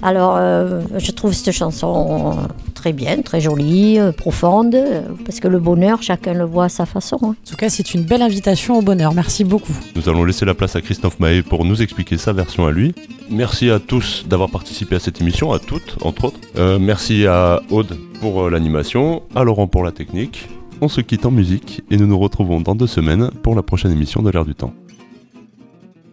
Alors, 0.01 0.35
euh, 0.37 0.81
je 0.97 1.11
trouve 1.11 1.33
cette 1.33 1.51
chanson 1.53 2.37
très 2.73 2.93
bien, 2.93 3.21
très 3.21 3.41
jolie, 3.41 3.99
euh, 3.99 4.11
profonde, 4.11 4.75
euh, 4.75 5.01
parce 5.25 5.39
que 5.39 5.47
le 5.47 5.59
bonheur, 5.59 6.01
chacun 6.03 6.33
le 6.33 6.43
voit 6.43 6.65
à 6.65 6.69
sa 6.69 6.85
façon. 6.85 7.17
hein. 7.23 7.35
En 7.45 7.49
tout 7.49 7.55
cas, 7.55 7.69
c'est 7.69 7.93
une 7.93 8.03
belle 8.03 8.21
invitation 8.21 8.77
au 8.77 8.81
bonheur. 8.81 9.13
Merci 9.13 9.43
beaucoup. 9.43 9.73
Nous 9.95 10.07
allons 10.07 10.23
laisser 10.23 10.45
la 10.45 10.53
place 10.53 10.75
à 10.75 10.81
Christophe 10.81 11.19
Mahé 11.19 11.41
pour 11.41 11.65
nous 11.65 11.81
expliquer 11.81 12.17
sa 12.17 12.31
version 12.33 12.65
à 12.67 12.71
lui. 12.71 12.93
Merci 13.29 13.69
à 13.71 13.79
tous 13.79 14.25
d'avoir 14.27 14.49
participé 14.49 14.95
à 14.95 14.99
cette 14.99 15.19
émission, 15.21 15.51
à 15.51 15.59
toutes, 15.59 15.97
entre 16.01 16.25
autres. 16.25 16.39
Euh, 16.57 16.77
merci 16.79 17.25
à 17.25 17.59
Aude 17.71 17.97
pour 18.21 18.49
l'animation, 18.49 19.23
à 19.35 19.43
Laurent 19.43 19.67
pour 19.67 19.83
la 19.83 19.91
technique. 19.91 20.47
On 20.81 20.87
se 20.89 21.01
quitte 21.01 21.25
en 21.25 21.31
musique 21.31 21.81
et 21.89 21.97
nous 21.97 22.05
nous 22.05 22.19
retrouvons 22.19 22.61
dans 22.61 22.75
deux 22.75 22.87
semaines 22.87 23.31
pour 23.43 23.55
la 23.55 23.63
prochaine 23.63 23.91
émission 23.91 24.21
de 24.21 24.29
l'ère 24.29 24.45
du 24.45 24.53
temps. 24.55 24.73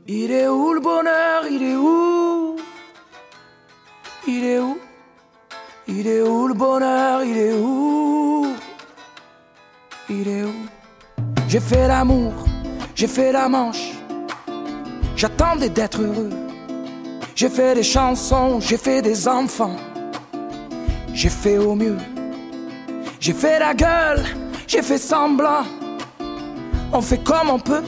Il 0.09 0.33
est 0.33 0.49
où 0.49 0.73
le 0.73 0.81
bonheur? 0.81 1.45
Il 1.49 1.63
est 1.63 1.77
où? 1.77 2.57
Il 4.27 4.45
est 4.45 4.59
où? 4.59 4.77
Il 5.87 6.09
est 6.09 6.23
où 6.23 6.49
le 6.49 6.55
bonheur? 6.55 7.23
Il 7.23 7.39
est 7.39 7.55
où? 7.55 8.49
Il 10.11 10.27
est 10.27 10.43
où? 10.43 10.55
J'ai 11.47 11.61
fait 11.61 11.87
l'amour, 11.87 12.33
j'ai 12.97 13.07
fait 13.07 13.31
la 13.31 13.49
manche. 13.49 13.93
J'attendais 15.15 15.69
d'être 15.69 16.03
heureux. 16.03 16.31
J'ai 17.37 17.49
fait 17.49 17.77
des 17.77 17.85
chansons, 17.85 18.59
j'ai 18.59 18.79
fait 18.79 19.03
des 19.03 19.29
enfants. 19.29 19.77
J'ai 21.15 21.29
fait 21.29 21.59
au 21.59 21.77
mieux. 21.77 21.99
J'ai 23.21 23.35
fait 23.35 23.61
la 23.61 23.73
gueule, 23.73 24.25
j'ai 24.67 24.83
fait 24.83 24.99
semblant. 24.99 25.63
On 26.93 27.01
fait 27.01 27.23
comme 27.23 27.51
on 27.51 27.61
peut. 27.61 27.85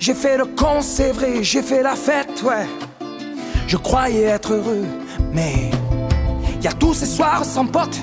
J'ai 0.00 0.14
fait 0.14 0.38
le 0.38 0.46
con, 0.46 0.80
c'est 0.80 1.10
vrai, 1.10 1.42
j'ai 1.42 1.60
fait 1.60 1.82
la 1.82 1.96
fête, 1.96 2.42
ouais. 2.44 2.66
Je 3.66 3.76
croyais 3.76 4.22
être 4.22 4.54
heureux, 4.54 4.86
mais 5.32 5.70
y 6.62 6.68
a 6.68 6.72
tous 6.72 6.94
ces 6.94 7.06
soirs 7.06 7.44
sans 7.44 7.66
pote. 7.66 7.98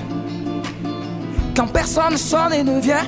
Quand 1.56 1.66
personne 1.66 2.18
sonne 2.18 2.52
et 2.52 2.62
ne 2.62 2.78
vient, 2.80 3.06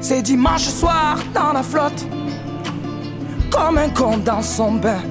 c'est 0.00 0.20
dimanche 0.20 0.68
soir 0.68 1.18
dans 1.32 1.52
la 1.52 1.62
flotte. 1.62 2.06
Comme 3.50 3.78
un 3.78 3.88
con 3.88 4.18
dans 4.18 4.42
son 4.42 4.72
bain, 4.72 5.02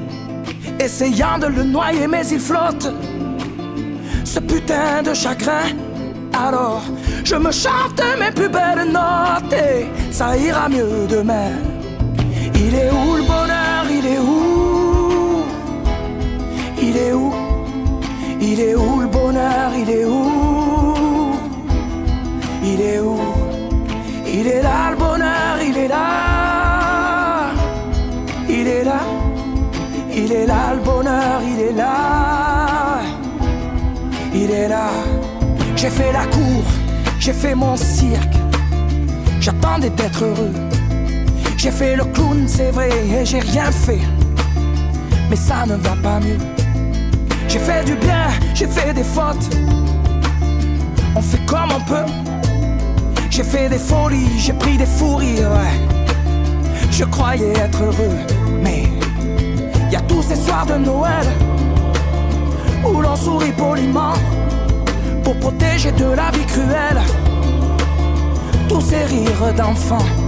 essayant 0.79 1.39
de 1.39 1.47
le 1.47 1.63
noyer, 1.63 2.05
mais 2.07 2.27
il 2.27 2.39
flotte. 2.39 2.93
Ce 4.23 4.39
putain 4.39 5.01
de 5.03 5.15
chagrin, 5.15 5.69
alors 6.33 6.83
je 7.23 7.35
me 7.35 7.51
chante 7.51 8.01
mes 8.19 8.31
plus 8.31 8.49
belles 8.49 8.91
notes 8.91 9.53
et 9.53 9.87
ça 10.11 10.37
ira 10.37 10.69
mieux 10.69 11.07
demain. 11.09 11.70
Il 12.73 12.77
est 12.77 12.89
où 12.89 13.17
le 13.17 13.23
bonheur 13.23 13.85
Il 13.89 14.05
est 14.05 14.19
où 14.19 15.43
Il 16.81 16.95
est 16.95 17.11
où 17.11 17.33
Il 18.39 18.59
est 18.61 18.75
où 18.75 19.01
le 19.01 19.07
bonheur 19.07 19.71
Il 19.77 19.89
est 19.89 20.05
où 20.05 21.33
Il 22.63 22.79
est 22.79 22.99
où 23.01 23.19
Il 24.25 24.47
est 24.47 24.61
là 24.61 24.91
le 24.91 24.95
bonheur, 24.95 25.57
il 25.61 25.77
est 25.77 25.87
là 25.89 27.51
Il 28.47 28.65
est 28.65 28.83
là 28.85 29.01
Il 30.15 30.31
est 30.31 30.45
là 30.45 30.73
le 30.73 30.79
bonheur, 30.79 31.41
il 31.43 31.59
est 31.59 31.73
là 31.73 33.01
Il 34.33 34.49
est 34.49 34.69
là 34.69 34.91
J'ai 35.75 35.89
fait 35.89 36.13
la 36.13 36.25
cour, 36.27 36.63
j'ai 37.19 37.33
fait 37.33 37.53
mon 37.53 37.75
cirque 37.75 38.37
J'attendais 39.41 39.89
d'être 39.89 40.23
heureux 40.23 40.70
j'ai 41.61 41.69
fait 41.69 41.95
le 41.95 42.05
clown, 42.05 42.47
c'est 42.47 42.71
vrai, 42.71 42.89
et 42.89 43.23
j'ai 43.23 43.39
rien 43.39 43.71
fait. 43.71 43.99
Mais 45.29 45.35
ça 45.35 45.63
ne 45.67 45.75
va 45.75 45.95
pas 46.01 46.19
mieux. 46.19 46.39
J'ai 47.47 47.59
fait 47.59 47.85
du 47.85 47.93
bien, 47.97 48.29
j'ai 48.55 48.65
fait 48.65 48.91
des 48.95 49.03
fautes. 49.03 49.47
On 51.15 51.21
fait 51.21 51.45
comme 51.45 51.71
on 51.71 51.81
peut. 51.81 52.11
J'ai 53.29 53.43
fait 53.43 53.69
des 53.69 53.77
folies, 53.77 54.39
j'ai 54.39 54.53
pris 54.53 54.75
des 54.75 54.87
fous 54.87 55.17
rires, 55.17 55.51
ouais. 55.51 55.77
Je 56.89 57.05
croyais 57.05 57.51
être 57.51 57.83
heureux, 57.83 58.17
mais 58.63 58.85
y 59.91 59.95
a 59.95 60.01
tous 60.01 60.23
ces 60.23 60.37
soirs 60.37 60.65
de 60.65 60.77
Noël 60.77 61.27
où 62.83 63.01
l'on 63.01 63.15
sourit 63.15 63.51
poliment 63.51 64.13
pour 65.23 65.37
protéger 65.37 65.91
de 65.91 66.05
la 66.05 66.31
vie 66.31 66.45
cruelle 66.47 67.01
tous 68.67 68.81
ces 68.81 69.03
rires 69.03 69.53
d'enfants. 69.55 70.20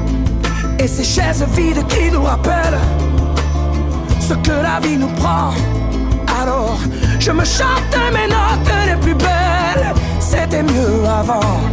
Et 0.80 0.88
ces 0.88 1.04
chaises 1.04 1.46
vides 1.56 1.86
qui 1.88 2.12
nous 2.12 2.24
rappellent 2.24 2.80
ce 4.20 4.34
que 4.34 4.52
la 4.52 4.80
vie 4.80 4.98
nous 4.98 5.14
prend. 5.22 5.52
Alors, 6.42 6.80
je 7.20 7.32
me 7.32 7.46
chante 7.46 7.96
mes 8.14 8.28
notes 8.28 8.74
les 8.86 8.96
plus 8.96 9.16
belles. 9.16 9.94
C'était 10.20 10.64
mieux 10.64 11.06
avant. 11.06 11.73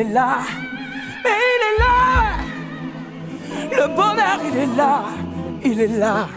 Est 0.00 0.12
là 0.12 0.38
Mais 1.24 1.30
il 1.54 1.62
est 1.68 1.78
là 1.84 2.36
Le 3.76 3.86
bonheur, 3.94 4.38
il 4.50 4.56
est 4.58 4.76
là 4.76 5.04
Il 5.64 5.80
est 5.80 5.98
là. 5.98 6.28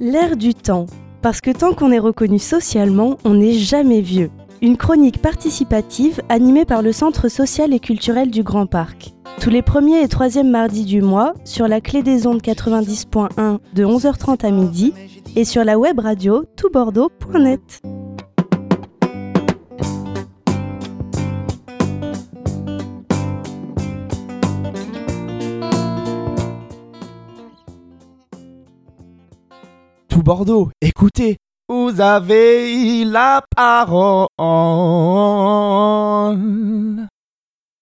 L'air 0.00 0.36
du 0.36 0.54
temps. 0.54 0.86
Parce 1.20 1.40
que 1.40 1.50
tant 1.50 1.74
qu'on 1.74 1.90
est 1.90 1.98
reconnu 1.98 2.38
socialement, 2.38 3.18
on 3.24 3.34
n'est 3.34 3.54
jamais 3.54 4.00
vieux. 4.00 4.30
Une 4.62 4.76
chronique 4.76 5.20
participative 5.20 6.22
animée 6.28 6.64
par 6.64 6.82
le 6.82 6.92
Centre 6.92 7.28
social 7.28 7.72
et 7.72 7.80
culturel 7.80 8.30
du 8.30 8.42
Grand 8.42 8.66
Parc. 8.66 9.12
Tous 9.40 9.50
les 9.50 9.62
premiers 9.62 10.02
et 10.02 10.08
troisièmes 10.08 10.50
mardis 10.50 10.84
du 10.84 11.02
mois, 11.02 11.34
sur 11.44 11.68
la 11.68 11.80
clé 11.80 12.02
des 12.02 12.26
ondes 12.26 12.42
90.1 12.42 13.58
de 13.74 13.84
11h30 13.84 14.46
à 14.46 14.50
midi 14.50 14.94
et 15.36 15.44
sur 15.44 15.64
la 15.64 15.78
web 15.78 15.98
radio 15.98 16.44
toutbordeaux.net. 16.56 17.82
Bordeaux, 30.28 30.68
écoutez, 30.82 31.38
vous 31.70 32.02
avez 32.02 33.02
la 33.06 33.42
parole. 33.56 34.28